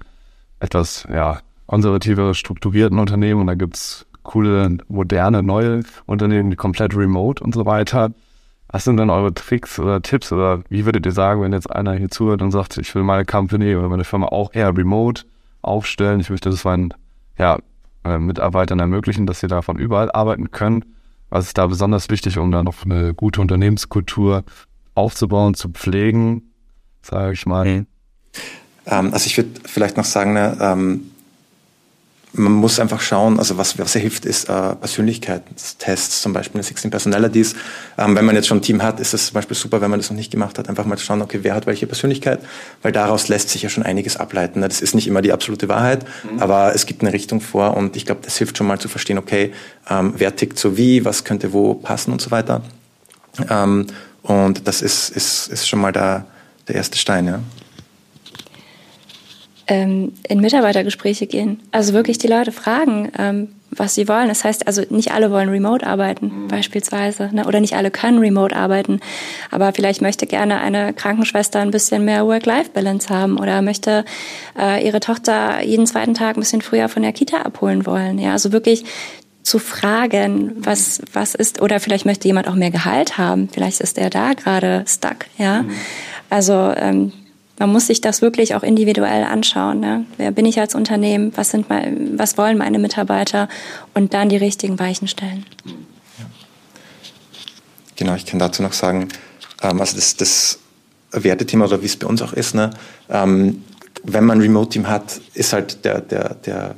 etwas 0.60 1.08
ja, 1.12 1.40
konservative, 1.66 2.36
strukturierten 2.36 3.00
Unternehmen 3.00 3.42
und 3.42 3.48
da 3.48 3.56
gibt's 3.56 4.06
coole, 4.24 4.78
moderne, 4.88 5.44
neue 5.44 5.82
Unternehmen, 6.06 6.50
die 6.50 6.56
komplett 6.56 6.96
remote 6.96 7.44
und 7.44 7.54
so 7.54 7.66
weiter. 7.66 8.12
Was 8.68 8.86
sind 8.86 8.98
dann 8.98 9.10
eure 9.10 9.34
Tricks 9.34 9.80
oder 9.80 10.02
Tipps 10.02 10.32
oder 10.32 10.64
wie 10.70 10.86
würdet 10.86 11.06
ihr 11.06 11.12
sagen, 11.12 11.42
wenn 11.42 11.52
jetzt 11.52 11.70
einer 11.70 11.94
hier 11.94 12.10
zuhört 12.10 12.42
und 12.42 12.52
sagt, 12.52 12.78
ich 12.78 12.94
will 12.96 13.04
meine 13.04 13.26
Company 13.26 13.76
oder 13.76 13.90
meine 13.90 14.06
Firma 14.06 14.28
auch 14.28 14.54
eher 14.54 14.76
remote 14.76 15.24
aufstellen, 15.62 16.22
ich 16.22 16.30
möchte 16.30 16.50
das 16.50 16.64
meinen 16.64 16.94
ja, 17.38 17.60
äh, 18.06 18.18
Mitarbeitern 18.18 18.80
ermöglichen, 18.80 19.26
dass 19.26 19.42
sie 19.42 19.48
davon 19.48 19.78
überall 19.78 20.12
arbeiten 20.12 20.52
können. 20.52 20.86
Was 21.30 21.48
ist 21.48 21.58
da 21.58 21.68
besonders 21.68 22.10
wichtig, 22.10 22.38
um 22.38 22.52
da 22.52 22.64
noch 22.64 22.86
eine 22.86 23.14
gute 23.14 23.42
Unternehmenskultur 23.42 24.44
aufzubauen, 24.96 25.54
zu 25.54 25.70
pflegen, 25.70 26.52
sage 27.02 27.34
ich 27.34 27.46
mal? 27.46 27.66
Mhm. 27.66 27.88
Ähm, 28.86 29.14
also 29.14 29.28
ich 29.28 29.38
würde 29.38 29.50
vielleicht 29.66 29.98
noch 29.98 30.06
sagen, 30.06 30.34
ne, 30.34 30.58
ähm, 30.60 31.11
man 32.34 32.54
muss 32.54 32.80
einfach 32.80 33.02
schauen, 33.02 33.40
also 33.40 33.58
was, 33.58 33.78
was 33.78 33.94
hilft, 33.94 34.26
ist 34.26 34.48
äh, 34.48 34.76
Persönlichkeitstests, 34.76 36.22
zum 36.22 36.32
Beispiel 36.32 36.64
16 36.64 36.90
Personalities. 36.90 37.56
Ähm, 37.98 38.16
wenn 38.16 38.24
man 38.24 38.36
jetzt 38.36 38.48
schon 38.48 38.60
ein 38.60 38.62
Team 38.62 38.82
hat, 38.82 39.00
ist 39.02 39.14
es 39.14 39.28
zum 39.28 39.34
Beispiel 39.34 39.58
super, 39.58 39.82
wenn 39.82 39.90
man 39.90 40.00
das 40.00 40.10
noch 40.10 40.16
nicht 40.16 40.32
gemacht 40.32 40.58
hat, 40.58 40.70
einfach 40.70 40.86
mal 40.86 40.98
zu 40.98 41.04
schauen, 41.04 41.22
okay, 41.22 41.40
wer 41.42 41.54
hat 41.54 41.66
welche 41.66 41.88
Persönlichkeit, 41.88 42.40
weil 42.82 42.94
daraus 42.94 43.28
lässt 43.28 43.50
sich 43.50 43.64
ja 43.64 43.70
schon 43.70 43.84
einiges 43.84 44.16
ableiten. 44.16 44.62
Ne? 44.62 44.70
Das 44.70 44.82
ist 44.82 44.96
nicht 44.96 45.08
immer 45.08 45.22
die 45.22 45.34
absolute 45.34 45.68
Wahrheit, 45.68 46.06
mhm. 46.24 46.40
aber 46.40 46.74
es 46.74 46.86
gibt 46.86 47.02
eine 47.02 47.12
Richtung 47.12 47.42
vor 47.42 47.76
und 47.76 47.98
ich 47.98 48.06
glaube, 48.06 48.22
das 48.24 48.38
hilft 48.38 48.58
schon 48.58 48.68
mal 48.68 48.80
zu 48.80 48.88
verstehen, 48.88 49.18
okay, 49.18 49.52
ähm, 49.90 50.14
wer 50.16 50.36
tickt 50.36 50.58
so 50.58 50.78
wie, 50.78 51.04
was 51.04 51.26
könnte 51.26 51.52
wo 51.52 51.74
passen 51.74 52.14
und 52.14 52.22
so 52.22 52.32
weiter. 52.32 52.62
Ähm, 53.50 53.88
und 54.24 54.68
das 54.68 54.82
ist, 54.82 55.10
ist, 55.10 55.48
ist 55.48 55.68
schon 55.68 55.80
mal 55.80 55.92
der, 55.92 56.26
der 56.68 56.76
erste 56.76 56.98
Stein, 56.98 57.28
ja 57.28 57.40
ähm, 59.72 60.12
in 60.28 60.42
Mitarbeitergespräche 60.42 61.28
gehen. 61.28 61.62
Also 61.72 61.94
wirklich 61.94 62.18
die 62.18 62.28
Leute 62.28 62.52
fragen, 62.52 63.10
ähm, 63.18 63.48
was 63.70 63.96
sie 63.96 64.10
wollen. 64.10 64.28
Das 64.28 64.44
heißt, 64.44 64.68
also 64.68 64.84
nicht 64.90 65.14
alle 65.14 65.32
wollen 65.32 65.48
remote 65.48 65.88
arbeiten, 65.88 66.26
mhm. 66.26 66.48
beispielsweise, 66.50 67.30
ne? 67.32 67.48
oder 67.48 67.62
nicht 67.62 67.74
alle 67.74 67.90
können 67.90 68.18
remote 68.18 68.54
arbeiten. 68.54 69.00
Aber 69.50 69.72
vielleicht 69.72 70.02
möchte 70.02 70.28
gerne 70.28 70.60
eine 70.60 70.92
Krankenschwester 70.92 71.62
ein 71.62 71.72
bisschen 71.72 72.04
mehr 72.04 72.28
Work-Life-Balance 72.28 73.08
haben 73.08 73.40
oder 73.40 73.62
möchte 73.62 74.04
äh, 74.60 74.86
ihre 74.86 75.00
Tochter 75.00 75.64
jeden 75.64 75.88
zweiten 75.88 76.16
Tag 76.16 76.36
ein 76.36 76.42
bisschen 76.42 76.62
früher 76.62 76.90
von 76.90 77.04
der 77.04 77.14
Kita 77.14 77.38
abholen 77.38 77.86
wollen. 77.86 78.20
Ja, 78.20 78.34
also 78.34 78.52
wirklich 78.52 78.84
zu 79.42 79.58
fragen, 79.58 80.52
was, 80.58 81.02
was 81.14 81.34
ist, 81.34 81.62
oder 81.62 81.80
vielleicht 81.80 82.06
möchte 82.06 82.28
jemand 82.28 82.50
auch 82.50 82.56
mehr 82.56 82.72
Gehalt 82.72 83.18
haben. 83.18 83.48
Vielleicht 83.50 83.80
ist 83.80 83.98
er 83.98 84.10
da 84.10 84.34
gerade 84.34 84.84
stuck, 84.86 85.28
ja. 85.38 85.62
Mhm. 85.62 85.72
Also 86.30 86.74
ähm, 86.76 87.14
man 87.62 87.72
muss 87.72 87.86
sich 87.86 88.02
das 88.02 88.24
wirklich 88.24 88.56
auch 88.56 88.64
individuell 88.64 89.24
anschauen. 89.24 89.82
Ne? 89.82 90.06
Wer 90.18 90.32
bin 90.32 90.48
ich 90.48 90.60
als 90.60 90.74
Unternehmen? 90.74 91.32
Was, 91.36 91.52
sind 91.52 91.70
mein, 91.70 92.18
was 92.18 92.36
wollen 92.36 92.58
meine 92.58 92.80
Mitarbeiter? 92.80 93.48
Und 93.94 94.16
dann 94.16 94.30
die 94.30 94.38
richtigen 94.38 94.80
Weichen 94.80 95.08
stellen. 95.08 95.46
Ja. 95.66 96.26
Genau, 97.98 98.16
ich 98.16 98.26
kann 98.26 98.40
dazu 98.40 98.64
noch 98.64 98.74
sagen, 98.74 99.10
ähm, 99.62 99.80
also 99.80 99.96
das, 99.96 100.16
das 100.16 100.58
Wertethema 101.12 101.66
oder 101.66 101.84
wie 101.84 101.86
es 101.86 101.98
bei 101.98 102.08
uns 102.08 102.24
auch 102.24 102.34
ist, 102.34 102.56
ne? 102.56 102.72
Ähm, 103.12 103.64
wenn 104.04 104.26
man 104.26 104.40
ein 104.40 104.42
Remote-Team 104.42 104.88
hat, 104.88 105.22
ist 105.36 105.54
halt 105.54 105.86
der, 105.86 106.02
der, 106.02 106.34
der 106.34 106.74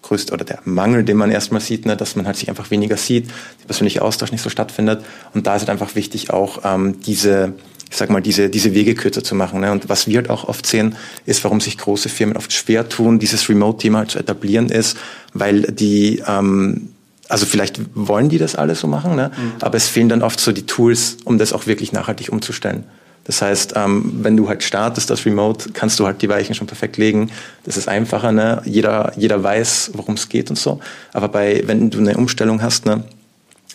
größte 0.00 0.32
oder 0.32 0.46
der 0.46 0.60
Mangel, 0.64 1.04
den 1.04 1.18
man 1.18 1.30
erstmal 1.30 1.60
sieht, 1.60 1.84
ne, 1.84 1.94
dass 1.94 2.16
man 2.16 2.24
halt 2.24 2.36
sich 2.36 2.48
einfach 2.48 2.70
weniger 2.70 2.96
sieht, 2.96 3.28
der 3.60 3.66
persönliche 3.66 4.00
Austausch 4.00 4.32
nicht 4.32 4.40
so 4.40 4.48
stattfindet. 4.48 5.04
Und 5.34 5.46
da 5.46 5.56
ist 5.56 5.60
halt 5.60 5.70
einfach 5.70 5.94
wichtig, 5.94 6.30
auch 6.30 6.60
ähm, 6.64 7.02
diese 7.02 7.52
ich 7.90 7.96
sag 7.96 8.10
mal, 8.10 8.20
diese, 8.20 8.48
diese 8.48 8.74
Wege 8.74 8.94
kürzer 8.94 9.22
zu 9.22 9.34
machen. 9.34 9.60
Ne? 9.60 9.70
Und 9.70 9.88
was 9.88 10.06
wir 10.06 10.16
halt 10.16 10.30
auch 10.30 10.48
oft 10.48 10.66
sehen, 10.66 10.96
ist, 11.24 11.44
warum 11.44 11.60
sich 11.60 11.78
große 11.78 12.08
Firmen 12.08 12.36
oft 12.36 12.52
schwer 12.52 12.88
tun, 12.88 13.18
dieses 13.18 13.48
Remote-Thema 13.48 13.98
halt 13.98 14.10
zu 14.10 14.18
etablieren, 14.18 14.68
ist, 14.68 14.96
weil 15.32 15.62
die, 15.62 16.22
ähm, 16.26 16.88
also 17.28 17.46
vielleicht 17.46 17.80
wollen 17.94 18.28
die 18.28 18.38
das 18.38 18.54
alle 18.54 18.74
so 18.74 18.86
machen, 18.86 19.16
ne? 19.16 19.30
Mhm. 19.36 19.52
aber 19.60 19.76
es 19.76 19.88
fehlen 19.88 20.08
dann 20.08 20.22
oft 20.22 20.38
so 20.40 20.52
die 20.52 20.66
Tools, 20.66 21.18
um 21.24 21.38
das 21.38 21.52
auch 21.52 21.66
wirklich 21.66 21.92
nachhaltig 21.92 22.30
umzustellen. 22.30 22.84
Das 23.24 23.42
heißt, 23.42 23.72
ähm, 23.74 24.20
wenn 24.22 24.36
du 24.36 24.48
halt 24.48 24.62
startest, 24.62 25.10
das 25.10 25.26
Remote, 25.26 25.70
kannst 25.72 25.98
du 25.98 26.06
halt 26.06 26.22
die 26.22 26.28
Weichen 26.28 26.54
schon 26.54 26.68
perfekt 26.68 26.96
legen. 26.96 27.32
Das 27.64 27.76
ist 27.76 27.88
einfacher, 27.88 28.30
ne? 28.30 28.62
Jeder, 28.64 29.12
jeder 29.16 29.42
weiß, 29.42 29.90
worum 29.94 30.14
es 30.14 30.28
geht 30.28 30.48
und 30.48 30.56
so. 30.56 30.78
Aber 31.12 31.28
bei, 31.28 31.64
wenn 31.66 31.90
du 31.90 31.98
eine 31.98 32.16
Umstellung 32.16 32.62
hast, 32.62 32.86
ne, 32.86 33.02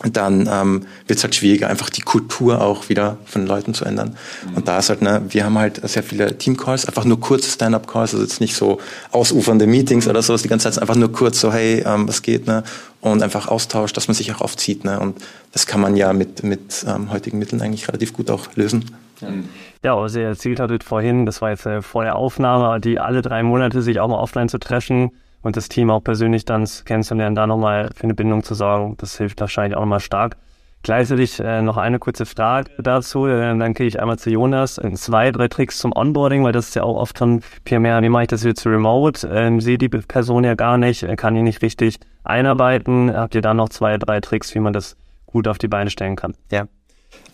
dann 0.04 0.48
ähm, 0.50 0.86
wird 1.06 1.18
es 1.18 1.22
halt 1.22 1.34
schwieriger, 1.34 1.68
einfach 1.68 1.90
die 1.90 2.00
Kultur 2.00 2.60
auch 2.60 2.88
wieder 2.88 3.18
von 3.24 3.46
Leuten 3.46 3.74
zu 3.74 3.84
ändern. 3.84 4.16
Mhm. 4.48 4.56
Und 4.56 4.68
da 4.68 4.78
ist 4.78 4.88
halt, 4.88 5.02
ne, 5.02 5.22
wir 5.28 5.44
haben 5.44 5.58
halt 5.58 5.86
sehr 5.88 6.02
viele 6.02 6.36
Team-Calls, 6.36 6.86
einfach 6.86 7.04
nur 7.04 7.20
kurze 7.20 7.50
Stand-up-Calls, 7.50 8.14
also 8.14 8.24
jetzt 8.24 8.40
nicht 8.40 8.56
so 8.56 8.80
ausufernde 9.10 9.66
Meetings 9.66 10.08
oder 10.08 10.22
sowas, 10.22 10.42
die 10.42 10.48
ganze 10.48 10.70
Zeit 10.70 10.80
einfach 10.80 10.96
nur 10.96 11.12
kurz 11.12 11.40
so, 11.40 11.52
hey, 11.52 11.84
ähm, 11.86 12.08
was 12.08 12.22
geht, 12.22 12.46
ne? 12.46 12.64
Und 13.00 13.22
einfach 13.22 13.48
Austausch, 13.48 13.92
dass 13.92 14.06
man 14.06 14.14
sich 14.14 14.32
auch 14.32 14.40
aufzieht, 14.40 14.84
ne? 14.84 14.98
Und 14.98 15.18
das 15.52 15.66
kann 15.66 15.80
man 15.80 15.96
ja 15.96 16.12
mit, 16.12 16.42
mit 16.42 16.84
ähm, 16.88 17.10
heutigen 17.10 17.38
Mitteln 17.38 17.60
eigentlich 17.60 17.88
relativ 17.88 18.12
gut 18.12 18.30
auch 18.30 18.46
lösen. 18.54 18.84
Ja, 19.84 19.96
was 19.96 20.16
ihr 20.16 20.22
erzählt 20.22 20.58
hattet 20.58 20.84
vorhin, 20.84 21.26
das 21.26 21.42
war 21.42 21.50
jetzt 21.50 21.66
äh, 21.66 21.82
vor 21.82 22.02
der 22.04 22.16
Aufnahme, 22.16 22.80
die 22.80 22.98
alle 22.98 23.22
drei 23.22 23.42
Monate 23.42 23.82
sich 23.82 24.00
auch 24.00 24.08
mal 24.08 24.18
offline 24.18 24.48
zu 24.48 24.58
treffen, 24.58 25.10
und 25.42 25.56
das 25.56 25.68
Team 25.68 25.90
auch 25.90 26.02
persönlich 26.02 26.44
dann 26.44 26.68
kennenzulernen, 26.84 27.34
da 27.34 27.46
nochmal 27.46 27.90
für 27.94 28.04
eine 28.04 28.14
Bindung 28.14 28.42
zu 28.42 28.54
sorgen. 28.54 28.96
Das 28.98 29.18
hilft 29.18 29.40
wahrscheinlich 29.40 29.76
auch 29.76 29.82
nochmal 29.82 30.00
stark. 30.00 30.36
Gleichzeitig 30.82 31.38
äh, 31.38 31.62
noch 31.62 31.76
eine 31.76 32.00
kurze 32.00 32.26
Frage 32.26 32.70
dazu. 32.78 33.26
Äh, 33.26 33.56
dann 33.56 33.72
gehe 33.74 33.86
ich 33.86 34.00
einmal 34.00 34.18
zu 34.18 34.30
Jonas. 34.30 34.78
Äh, 34.78 34.92
zwei, 34.94 35.30
drei 35.30 35.46
Tricks 35.46 35.78
zum 35.78 35.92
Onboarding, 35.94 36.42
weil 36.42 36.52
das 36.52 36.68
ist 36.68 36.74
ja 36.74 36.82
auch 36.82 36.96
oft 36.96 37.18
von 37.18 37.40
PMR. 37.64 38.02
Wie 38.02 38.08
mache 38.08 38.22
ich 38.22 38.28
das 38.28 38.42
jetzt 38.42 38.66
remote? 38.66 39.28
Ähm, 39.32 39.60
sehe 39.60 39.78
die 39.78 39.88
Person 39.88 40.42
ja 40.42 40.54
gar 40.54 40.78
nicht, 40.78 41.04
äh, 41.04 41.14
kann 41.14 41.36
die 41.36 41.42
nicht 41.42 41.62
richtig 41.62 42.00
einarbeiten. 42.24 43.14
Habt 43.14 43.36
ihr 43.36 43.42
da 43.42 43.54
noch 43.54 43.68
zwei, 43.68 43.96
drei 43.96 44.20
Tricks, 44.20 44.54
wie 44.56 44.58
man 44.58 44.72
das 44.72 44.96
gut 45.26 45.46
auf 45.46 45.58
die 45.58 45.68
Beine 45.68 45.88
stellen 45.88 46.16
kann? 46.16 46.34
Ja. 46.50 46.66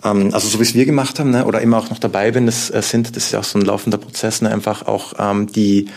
Ähm, 0.05 0.35
also 0.35 0.49
so 0.49 0.59
wie 0.59 0.65
es 0.65 0.75
wir 0.75 0.85
gemacht 0.85 1.19
haben, 1.19 1.31
ne, 1.31 1.47
oder 1.47 1.63
immer 1.63 1.79
auch 1.79 1.89
noch 1.89 1.99
dabei 1.99 2.31
bin, 2.31 2.45
das 2.45 2.69
äh, 2.69 2.83
sind, 2.83 3.17
das 3.17 3.25
ist 3.25 3.33
ja 3.33 3.41
auch 3.41 3.45
so 3.45 3.59
ein 3.59 3.65
laufender 3.65 3.99
Prozess, 3.99 4.43
ne, 4.43 4.51
einfach 4.51 4.87
auch 4.87 5.15
ähm, 5.19 5.47
die, 5.47 5.89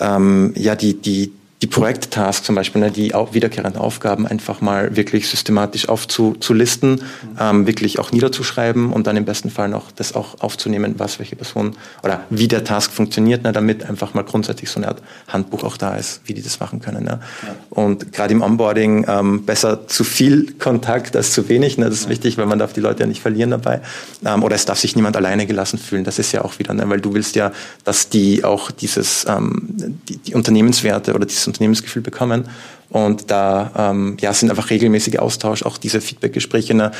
ähm, 0.00 0.52
ja, 0.56 0.74
die, 0.74 1.00
die, 1.00 1.32
die 1.60 1.66
Projekttasks 1.66 2.46
zum 2.46 2.54
Beispiel, 2.54 2.80
ne, 2.80 2.90
die 2.92 3.14
auch 3.14 3.34
wiederkehrenden 3.34 3.80
Aufgaben 3.80 4.26
einfach 4.28 4.60
mal 4.60 4.96
wirklich 4.96 5.28
systematisch 5.28 5.88
aufzulisten, 5.88 6.92
mhm. 6.92 7.00
ähm, 7.40 7.66
wirklich 7.66 7.98
auch 7.98 8.12
niederzuschreiben 8.12 8.92
und 8.92 9.08
dann 9.08 9.16
im 9.16 9.24
besten 9.24 9.50
Fall 9.50 9.68
noch 9.68 9.90
das 9.90 10.14
auch 10.14 10.40
aufzunehmen, 10.40 10.94
was 10.98 11.18
welche 11.18 11.34
Person 11.34 11.76
oder 12.04 12.20
wie 12.30 12.46
der 12.46 12.62
Task 12.62 12.92
funktioniert, 12.92 13.42
ne, 13.42 13.50
damit 13.50 13.88
einfach 13.88 14.14
mal 14.14 14.22
grundsätzlich 14.22 14.70
so 14.70 14.78
eine 14.78 14.88
Art 14.88 15.02
Handbuch 15.26 15.64
auch 15.64 15.76
da 15.76 15.96
ist, 15.96 16.20
wie 16.26 16.34
die 16.34 16.42
das 16.42 16.60
machen 16.60 16.80
können. 16.80 17.04
Ne. 17.04 17.18
Ja. 17.42 17.56
Und 17.70 18.12
gerade 18.12 18.32
im 18.34 18.42
Onboarding 18.42 19.06
ähm, 19.08 19.44
besser 19.44 19.88
zu 19.88 20.04
viel 20.04 20.52
Kontakt 20.60 21.16
als 21.16 21.32
zu 21.32 21.48
wenig. 21.48 21.76
Ne, 21.76 21.86
das 21.86 21.94
ist 21.94 22.04
ja. 22.04 22.10
wichtig, 22.10 22.38
weil 22.38 22.46
man 22.46 22.60
darf 22.60 22.72
die 22.72 22.80
Leute 22.80 23.00
ja 23.00 23.06
nicht 23.06 23.20
verlieren 23.20 23.50
dabei. 23.50 23.80
Ähm, 24.24 24.44
oder 24.44 24.54
es 24.54 24.64
darf 24.64 24.78
sich 24.78 24.94
niemand 24.94 25.16
alleine 25.16 25.44
gelassen 25.46 25.78
fühlen. 25.78 26.04
Das 26.04 26.20
ist 26.20 26.30
ja 26.30 26.44
auch 26.44 26.60
wieder, 26.60 26.72
ne, 26.72 26.88
weil 26.88 27.00
du 27.00 27.14
willst 27.14 27.34
ja, 27.34 27.50
dass 27.82 28.08
die 28.08 28.44
auch 28.44 28.70
dieses 28.70 29.26
ähm, 29.28 29.68
die, 30.08 30.18
die 30.18 30.34
Unternehmenswerte 30.34 31.14
oder 31.14 31.26
dieses 31.26 31.47
Unternehmensgefühl 31.48 32.02
bekommen. 32.02 32.48
Und 32.90 33.30
da 33.30 33.90
ähm, 33.90 34.16
ja, 34.20 34.32
sind 34.32 34.50
einfach 34.50 34.70
regelmäßige 34.70 35.18
Austausch, 35.18 35.62
auch 35.62 35.78
diese 35.78 36.00
Feedbackgespräche, 36.00 36.74
ne? 36.74 36.92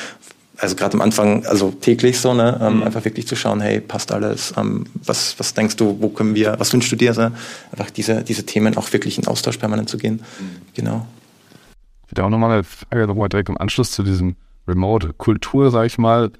also 0.59 0.75
gerade 0.75 0.95
am 0.95 1.01
Anfang, 1.01 1.47
also 1.47 1.71
täglich 1.71 2.19
so, 2.19 2.35
ne? 2.35 2.59
Ähm, 2.61 2.77
mhm. 2.77 2.83
einfach 2.83 3.05
wirklich 3.05 3.27
zu 3.27 3.37
schauen, 3.37 3.61
hey, 3.61 3.81
passt 3.81 4.13
alles, 4.13 4.53
ähm, 4.57 4.87
was, 5.05 5.39
was 5.39 5.55
denkst 5.55 5.77
du, 5.77 5.97
wo 6.01 6.09
können 6.09 6.35
wir, 6.35 6.57
was 6.59 6.73
wünschst 6.73 6.91
du 6.91 6.97
dir? 6.97 7.11
Also 7.11 7.23
einfach 7.23 7.91
diese, 7.91 8.25
diese 8.25 8.45
Themen 8.45 8.77
auch 8.77 8.93
wirklich 8.93 9.19
in 9.19 9.27
Austausch 9.27 9.57
permanent 9.57 9.89
zu 9.89 9.99
gehen. 9.99 10.17
Mhm. 10.17 10.57
Genau. 10.75 11.07
Wieder 12.09 12.25
auch 12.25 12.31
nochmal 12.31 12.51
eine 12.53 12.65
Frage 12.65 13.07
nochmal 13.07 13.29
direkt 13.29 13.49
im 13.49 13.59
Anschluss 13.59 13.93
zu 13.93 14.03
diesem 14.03 14.35
Remote-Kultur, 14.67 15.71
sag 15.71 15.87
ich 15.87 15.97
mal. 15.97 16.33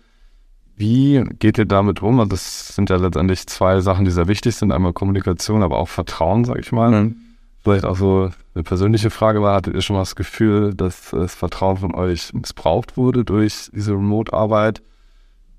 Wie 0.77 1.25
geht 1.39 1.59
ihr 1.59 1.67
damit 1.67 2.03
um? 2.03 2.19
Also 2.21 2.31
das 2.31 2.75
sind 2.75 2.91
ja 2.91 2.97
letztendlich 2.97 3.47
zwei 3.47 3.81
Sachen, 3.81 4.05
die 4.05 4.11
sehr 4.11 4.29
wichtig 4.29 4.57
sind. 4.57 4.73
Einmal 4.73 4.93
Kommunikation, 4.93 5.63
aber 5.63 5.79
auch 5.79 5.89
Vertrauen, 5.89 6.45
sag 6.45 6.59
ich 6.59 6.73
mal. 6.73 6.91
Mhm 6.91 7.28
vielleicht 7.63 7.85
auch 7.85 7.97
so 7.97 8.31
eine 8.55 8.65
persönliche 8.65 9.11
Frage 9.11 9.43
war, 9.43 9.57
hattet 9.57 9.75
ihr 9.75 9.83
schon 9.83 9.95
mal 9.95 10.03
das 10.03 10.17
Gefühl, 10.17 10.75
dass 10.75 11.11
das 11.11 11.35
Vertrauen 11.35 11.77
von 11.77 11.95
euch 11.95 12.33
missbraucht 12.33 12.97
wurde 12.97 13.25
durch 13.25 13.71
diese 13.73 13.93
Remote-Arbeit? 13.93 14.83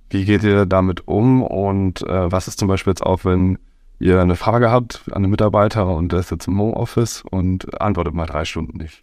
Wie 0.10 0.26
geht 0.26 0.44
ihr 0.44 0.66
damit 0.66 1.08
um? 1.08 1.44
Und 1.44 2.02
äh, 2.02 2.32
was 2.32 2.48
ist 2.48 2.60
zum 2.60 2.68
Beispiel 2.68 2.92
jetzt 2.92 3.04
auch, 3.04 3.26
wenn 3.26 3.60
ihr 4.00 4.22
eine 4.22 4.36
Frage 4.36 4.72
habt 4.72 5.02
an 5.08 5.24
einen 5.24 5.32
Mitarbeiter 5.32 5.88
und 5.88 6.12
der 6.12 6.20
ist 6.20 6.32
jetzt 6.32 6.48
im 6.48 6.60
Homeoffice 6.60 7.24
und 7.30 7.80
antwortet 7.82 8.14
mal 8.14 8.26
drei 8.26 8.46
Stunden 8.46 8.78
nicht? 8.78 9.02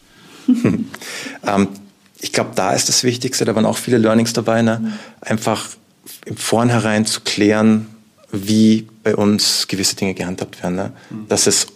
ähm, 0.49 1.69
ich 2.19 2.33
glaube, 2.33 2.51
da 2.55 2.73
ist 2.73 2.89
das 2.89 3.05
Wichtigste, 3.05 3.45
da 3.45 3.55
waren 3.55 3.67
auch 3.67 3.77
viele 3.77 3.99
Learnings 3.99 4.33
dabei, 4.33 4.63
ne? 4.63 4.93
Einfach 5.21 5.69
im 6.25 6.37
Vornherein 6.37 7.05
zu 7.05 7.21
klären, 7.21 7.87
wie 8.33 8.89
bei 9.03 9.15
uns 9.17 9.69
gewisse 9.69 9.97
Dinge 9.97 10.15
gehandhabt 10.15 10.63
werden. 10.63 10.77
Ne? 10.77 10.93
Mhm. 11.11 11.29
Dass 11.29 11.47
es 11.47 11.67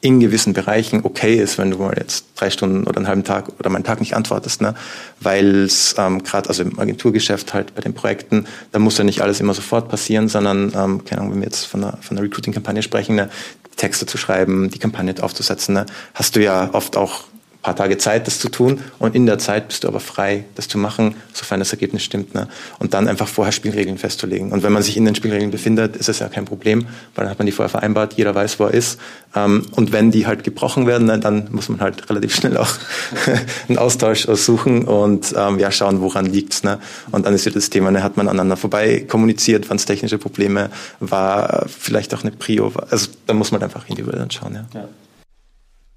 in 0.00 0.20
gewissen 0.20 0.52
Bereichen 0.52 1.00
okay 1.04 1.36
ist, 1.36 1.58
wenn 1.58 1.72
du 1.72 1.78
mal 1.78 1.94
jetzt 1.98 2.26
drei 2.36 2.50
Stunden 2.50 2.84
oder 2.84 2.98
einen 2.98 3.08
halben 3.08 3.24
Tag 3.24 3.48
oder 3.58 3.68
meinen 3.68 3.82
Tag 3.82 3.98
nicht 3.98 4.14
antwortest, 4.14 4.60
ne? 4.60 4.74
weil 5.20 5.64
es 5.64 5.96
ähm, 5.98 6.22
gerade 6.22 6.48
also 6.48 6.62
im 6.62 6.78
Agenturgeschäft 6.78 7.52
halt 7.52 7.74
bei 7.74 7.80
den 7.80 7.94
Projekten, 7.94 8.46
da 8.70 8.78
muss 8.78 8.96
ja 8.98 9.04
nicht 9.04 9.22
alles 9.22 9.40
immer 9.40 9.54
sofort 9.54 9.88
passieren, 9.88 10.28
sondern 10.28 10.72
ähm, 10.76 11.04
keine 11.04 11.22
Ahnung, 11.22 11.32
wenn 11.32 11.40
wir 11.40 11.46
jetzt 11.46 11.64
von 11.64 11.82
einer, 11.82 11.98
von 12.00 12.16
einer 12.16 12.24
Recruiting-Kampagne 12.24 12.82
sprechen, 12.82 13.16
ne? 13.16 13.28
Texte 13.76 14.06
zu 14.06 14.18
schreiben, 14.18 14.70
die 14.70 14.80
Kampagne 14.80 15.14
aufzusetzen, 15.20 15.74
ne? 15.74 15.86
hast 16.12 16.34
du 16.34 16.42
ja 16.42 16.70
oft 16.72 16.96
auch 16.96 17.24
paar 17.68 17.76
Tage 17.76 17.98
Zeit, 17.98 18.26
das 18.26 18.38
zu 18.38 18.48
tun. 18.48 18.80
Und 18.98 19.14
in 19.14 19.26
der 19.26 19.38
Zeit 19.38 19.68
bist 19.68 19.84
du 19.84 19.88
aber 19.88 20.00
frei, 20.00 20.44
das 20.54 20.68
zu 20.68 20.78
machen, 20.78 21.14
sofern 21.34 21.60
das 21.60 21.70
Ergebnis 21.70 22.02
stimmt. 22.02 22.34
Ne? 22.34 22.48
Und 22.78 22.94
dann 22.94 23.06
einfach 23.08 23.28
vorher 23.28 23.52
Spielregeln 23.52 23.98
festzulegen. 23.98 24.52
Und 24.52 24.62
wenn 24.62 24.72
man 24.72 24.82
sich 24.82 24.96
in 24.96 25.04
den 25.04 25.14
Spielregeln 25.14 25.50
befindet, 25.50 25.94
ist 25.96 26.08
es 26.08 26.20
ja 26.20 26.28
kein 26.28 26.46
Problem, 26.46 26.86
weil 27.14 27.24
dann 27.24 27.30
hat 27.30 27.38
man 27.38 27.44
die 27.44 27.52
vorher 27.52 27.68
vereinbart, 27.68 28.14
jeder 28.14 28.34
weiß, 28.34 28.58
wo 28.58 28.64
er 28.64 28.72
ist. 28.72 28.98
Ähm, 29.36 29.66
und 29.72 29.92
wenn 29.92 30.10
die 30.10 30.26
halt 30.26 30.44
gebrochen 30.44 30.86
werden, 30.86 31.06
ne, 31.06 31.18
dann 31.18 31.48
muss 31.50 31.68
man 31.68 31.80
halt 31.80 32.08
relativ 32.08 32.34
schnell 32.34 32.56
auch 32.56 32.72
einen 33.68 33.76
Austausch 33.76 34.26
suchen 34.26 34.84
und 34.84 35.34
ähm, 35.36 35.58
ja, 35.58 35.70
schauen, 35.70 36.00
woran 36.00 36.24
liegt's. 36.24 36.62
Ne? 36.62 36.78
Und 37.10 37.26
dann 37.26 37.34
ist 37.34 37.44
ja 37.44 37.52
das 37.52 37.68
Thema, 37.68 37.90
ne, 37.90 38.02
hat 38.02 38.16
man 38.16 38.28
aneinander 38.28 38.56
vorbei 38.56 39.04
kommuniziert, 39.06 39.68
waren 39.68 39.76
es 39.76 39.84
technische 39.84 40.16
Probleme, 40.16 40.70
war 41.00 41.66
vielleicht 41.68 42.14
auch 42.14 42.22
eine 42.22 42.30
Prio. 42.30 42.72
Also 42.90 43.08
da 43.26 43.34
muss 43.34 43.52
man 43.52 43.62
einfach 43.62 43.86
individuell 43.88 44.22
anschauen. 44.22 44.54
Ja. 44.54 44.64
ja. 44.72 44.88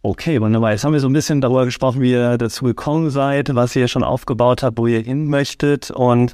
Okay, 0.04 0.42
wunderbar. 0.42 0.72
Jetzt 0.72 0.84
haben 0.84 0.94
wir 0.94 1.00
so 1.00 1.08
ein 1.08 1.14
bisschen 1.14 1.42
darüber 1.42 1.64
gesprochen, 1.66 2.02
wie 2.02 2.12
ihr 2.12 2.40
dazu 2.40 2.66
gekommen 2.66 3.12
seid, 3.12 3.54
was 3.54 3.76
ihr 3.76 3.88
schon 3.88 4.04
aufgebaut 4.04 4.64
habt, 4.64 4.80
wo 4.80 4.88
ihr 4.88 5.02
hin 5.02 5.28
möchtet. 5.28 5.92
Und 5.92 6.34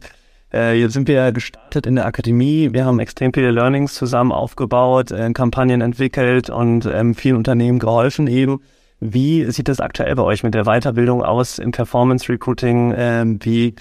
äh, 0.53 0.79
jetzt 0.79 0.93
sind 0.93 1.09
wir 1.09 1.33
gestartet 1.33 1.85
in 1.85 1.95
der 1.95 2.05
Akademie. 2.05 2.69
Wir 2.71 2.85
haben 2.85 3.01
extrem 3.01 3.33
viele 3.33 3.51
Learnings 3.51 3.93
zusammen 3.93 4.31
aufgebaut, 4.31 5.11
äh, 5.11 5.29
Kampagnen 5.33 5.81
entwickelt 5.81 6.49
und 6.49 6.85
ähm, 6.85 7.13
vielen 7.13 7.35
Unternehmen 7.35 7.79
geholfen 7.79 8.27
eben. 8.27 8.61
Wie 9.01 9.51
sieht 9.51 9.67
das 9.67 9.81
aktuell 9.81 10.15
bei 10.15 10.23
euch 10.23 10.43
mit 10.43 10.53
der 10.53 10.63
Weiterbildung 10.63 11.21
aus 11.21 11.59
im 11.59 11.71
Performance 11.71 12.29
Recruiting? 12.31 12.93
Ähm, 12.95 13.39
wie 13.41 13.75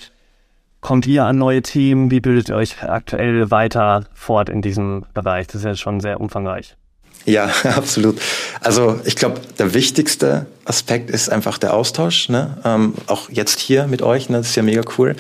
kommt 0.81 1.07
ihr 1.07 1.27
an 1.27 1.39
neue 1.39 1.63
Themen? 1.63 2.11
Wie 2.11 2.21
bildet 2.21 2.49
ihr 2.49 2.57
euch 2.57 2.83
aktuell 2.83 3.53
weiter 3.53 4.07
fort 4.15 4.51
in 4.51 4.63
diesem 4.63 5.05
Bereich? 5.15 5.47
Das 5.47 5.57
ist 5.57 5.65
ja 5.65 5.77
schon 5.77 6.01
sehr 6.01 6.21
umfangreich. 6.21 6.77
Ja, 7.25 7.51
absolut. 7.65 8.21
Also 8.61 9.01
ich 9.05 9.17
glaube, 9.17 9.41
der 9.59 9.75
wichtigste 9.75 10.47
Aspekt 10.65 11.11
ist 11.11 11.31
einfach 11.31 11.59
der 11.59 11.75
Austausch. 11.75 12.29
Ne? 12.29 12.59
Ähm, 12.65 12.95
auch 13.07 13.29
jetzt 13.31 13.59
hier 13.59 13.87
mit 13.87 14.03
euch, 14.03 14.29
ne? 14.29 14.39
das 14.39 14.51
ist 14.51 14.57
ja 14.57 14.63
mega 14.63 14.83
cool. 14.99 15.17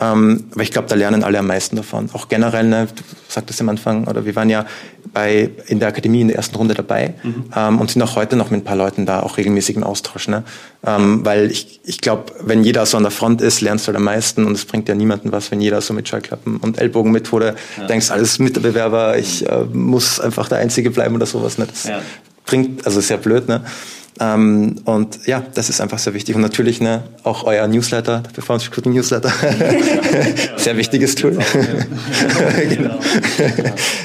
Ähm, 0.00 0.44
aber 0.52 0.62
ich 0.62 0.70
glaube, 0.70 0.88
da 0.88 0.94
lernen 0.94 1.22
alle 1.24 1.38
am 1.38 1.46
meisten 1.46 1.76
davon. 1.76 2.08
Auch 2.14 2.28
generell, 2.28 2.64
ne, 2.64 2.86
du 2.86 3.02
sagtest 3.28 3.60
am 3.60 3.68
Anfang, 3.68 4.06
oder 4.06 4.24
wir 4.24 4.34
waren 4.34 4.48
ja 4.48 4.64
bei, 5.12 5.50
in 5.66 5.78
der 5.78 5.88
Akademie 5.88 6.20
in 6.20 6.28
der 6.28 6.36
ersten 6.36 6.56
Runde 6.56 6.74
dabei 6.74 7.14
mhm. 7.22 7.44
ähm, 7.54 7.80
und 7.80 7.90
sind 7.90 8.02
auch 8.02 8.16
heute 8.16 8.36
noch 8.36 8.50
mit 8.50 8.60
ein 8.60 8.64
paar 8.64 8.76
Leuten 8.76 9.06
da 9.06 9.20
auch 9.20 9.36
regelmäßig 9.36 9.76
im 9.76 9.82
Austausch. 9.82 10.28
Ne? 10.28 10.44
Ähm, 10.86 11.24
weil 11.24 11.50
ich, 11.50 11.80
ich 11.84 12.00
glaube, 12.00 12.32
wenn 12.40 12.62
jeder 12.62 12.86
so 12.86 12.96
an 12.96 13.02
der 13.02 13.12
Front 13.12 13.40
ist, 13.42 13.60
lernst 13.60 13.86
du 13.86 13.88
halt 13.88 13.96
am 13.96 14.04
meisten 14.04 14.44
und 14.44 14.52
es 14.52 14.64
bringt 14.64 14.88
ja 14.88 14.94
niemandem 14.94 15.32
was, 15.32 15.50
wenn 15.50 15.60
jeder 15.60 15.80
so 15.80 15.94
mit 15.94 16.08
Schallklappen 16.08 16.58
und 16.58 16.78
Ellbogenmethode 16.78 17.56
ja. 17.78 17.86
denkst, 17.86 18.10
alles 18.10 18.38
Mitbewerber, 18.38 19.18
ich 19.18 19.48
äh, 19.48 19.64
muss 19.72 20.20
einfach 20.20 20.48
der 20.48 20.58
Einzige 20.58 20.90
bleiben 20.90 21.14
oder 21.14 21.26
sowas. 21.26 21.58
Ne? 21.58 21.66
Das 21.66 21.84
ja. 21.84 22.00
bringt, 22.46 22.86
also 22.86 23.00
sehr 23.00 23.18
blöd. 23.18 23.48
Ne? 23.48 23.64
Ähm, 24.20 24.76
und 24.84 25.26
ja, 25.26 25.42
das 25.54 25.70
ist 25.70 25.80
einfach 25.80 25.98
sehr 25.98 26.12
wichtig. 26.12 26.36
Und 26.36 26.42
natürlich 26.42 26.80
ne, 26.80 27.04
auch 27.24 27.44
euer 27.44 27.66
Newsletter, 27.66 28.20
der 28.20 28.30
Performance 28.30 28.66
Recruiting 28.68 28.92
Newsletter. 28.92 29.32
sehr 30.56 30.76
wichtiges 30.76 31.14
Tool. 31.14 31.38
genau. 32.68 32.98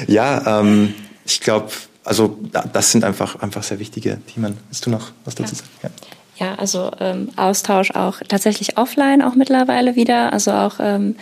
ja, 0.06 0.60
ähm, 0.60 0.94
ich 1.26 1.40
glaube, 1.40 1.68
also 2.04 2.38
das 2.72 2.92
sind 2.92 3.04
einfach, 3.04 3.40
einfach 3.40 3.62
sehr 3.62 3.78
wichtige 3.78 4.18
Themen. 4.32 4.56
Willst 4.68 4.86
du 4.86 4.90
noch 4.90 5.12
was 5.24 5.34
dazu 5.34 5.54
sagen? 5.54 5.68
Ja. 5.82 5.90
Ja, 6.38 6.54
also 6.56 6.90
ähm, 7.00 7.30
Austausch 7.36 7.92
auch 7.92 8.18
tatsächlich 8.28 8.76
offline 8.76 9.22
auch 9.22 9.34
mittlerweile 9.34 9.96
wieder. 9.96 10.34
Also 10.34 10.52
auch 10.52 10.74
ähm, 10.80 11.16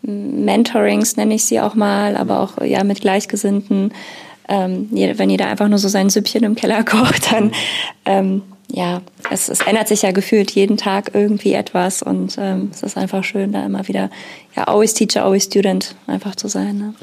Mentorings 0.00 1.16
nenne 1.16 1.34
ich 1.34 1.44
sie 1.44 1.60
auch 1.60 1.74
mal, 1.74 2.16
aber 2.16 2.40
auch 2.40 2.62
ja 2.62 2.82
mit 2.82 3.02
Gleichgesinnten 3.02 3.92
ähm, 4.48 4.88
wenn 4.90 5.30
jeder 5.30 5.46
einfach 5.46 5.68
nur 5.68 5.78
so 5.78 5.88
sein 5.88 6.10
Süppchen 6.10 6.44
im 6.44 6.54
Keller 6.54 6.84
kocht, 6.84 7.32
dann 7.32 7.52
ähm, 8.04 8.42
ja, 8.68 9.02
es, 9.30 9.48
es 9.48 9.60
ändert 9.60 9.88
sich 9.88 10.02
ja 10.02 10.12
gefühlt 10.12 10.50
jeden 10.50 10.76
Tag 10.76 11.10
irgendwie 11.14 11.52
etwas 11.52 12.02
und 12.02 12.36
ähm, 12.38 12.70
es 12.72 12.82
ist 12.82 12.96
einfach 12.96 13.22
schön, 13.22 13.52
da 13.52 13.64
immer 13.64 13.86
wieder 13.88 14.10
ja 14.56 14.64
always 14.64 14.94
teacher, 14.94 15.24
always 15.24 15.44
student 15.44 15.94
einfach 16.06 16.34
zu 16.34 16.48
sein. 16.48 16.78
Ne? 16.78 16.94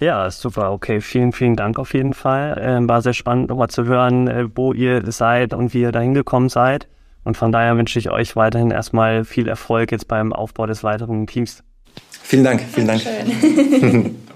Ja. 0.00 0.30
super. 0.30 0.72
Okay, 0.72 1.00
vielen, 1.00 1.32
vielen 1.32 1.56
Dank 1.56 1.78
auf 1.78 1.94
jeden 1.94 2.12
Fall. 2.12 2.60
Ähm, 2.60 2.88
war 2.88 3.02
sehr 3.02 3.12
spannend, 3.12 3.50
nochmal 3.50 3.68
zu 3.68 3.84
hören, 3.84 4.28
äh, 4.28 4.48
wo 4.54 4.72
ihr 4.72 5.02
seid 5.10 5.54
und 5.54 5.74
wie 5.74 5.82
ihr 5.82 5.92
da 5.92 6.00
hingekommen 6.00 6.48
seid. 6.48 6.88
Und 7.24 7.36
von 7.36 7.52
daher 7.52 7.76
wünsche 7.76 7.98
ich 8.00 8.10
euch 8.10 8.34
weiterhin 8.34 8.72
erstmal 8.72 9.24
viel 9.24 9.46
Erfolg 9.46 9.92
jetzt 9.92 10.08
beim 10.08 10.32
Aufbau 10.32 10.66
des 10.66 10.82
weiteren 10.82 11.26
Teams. 11.28 11.62
Vielen 12.10 12.44
Dank, 12.44 12.62
vielen 12.62 12.88
Dank. 12.88 13.02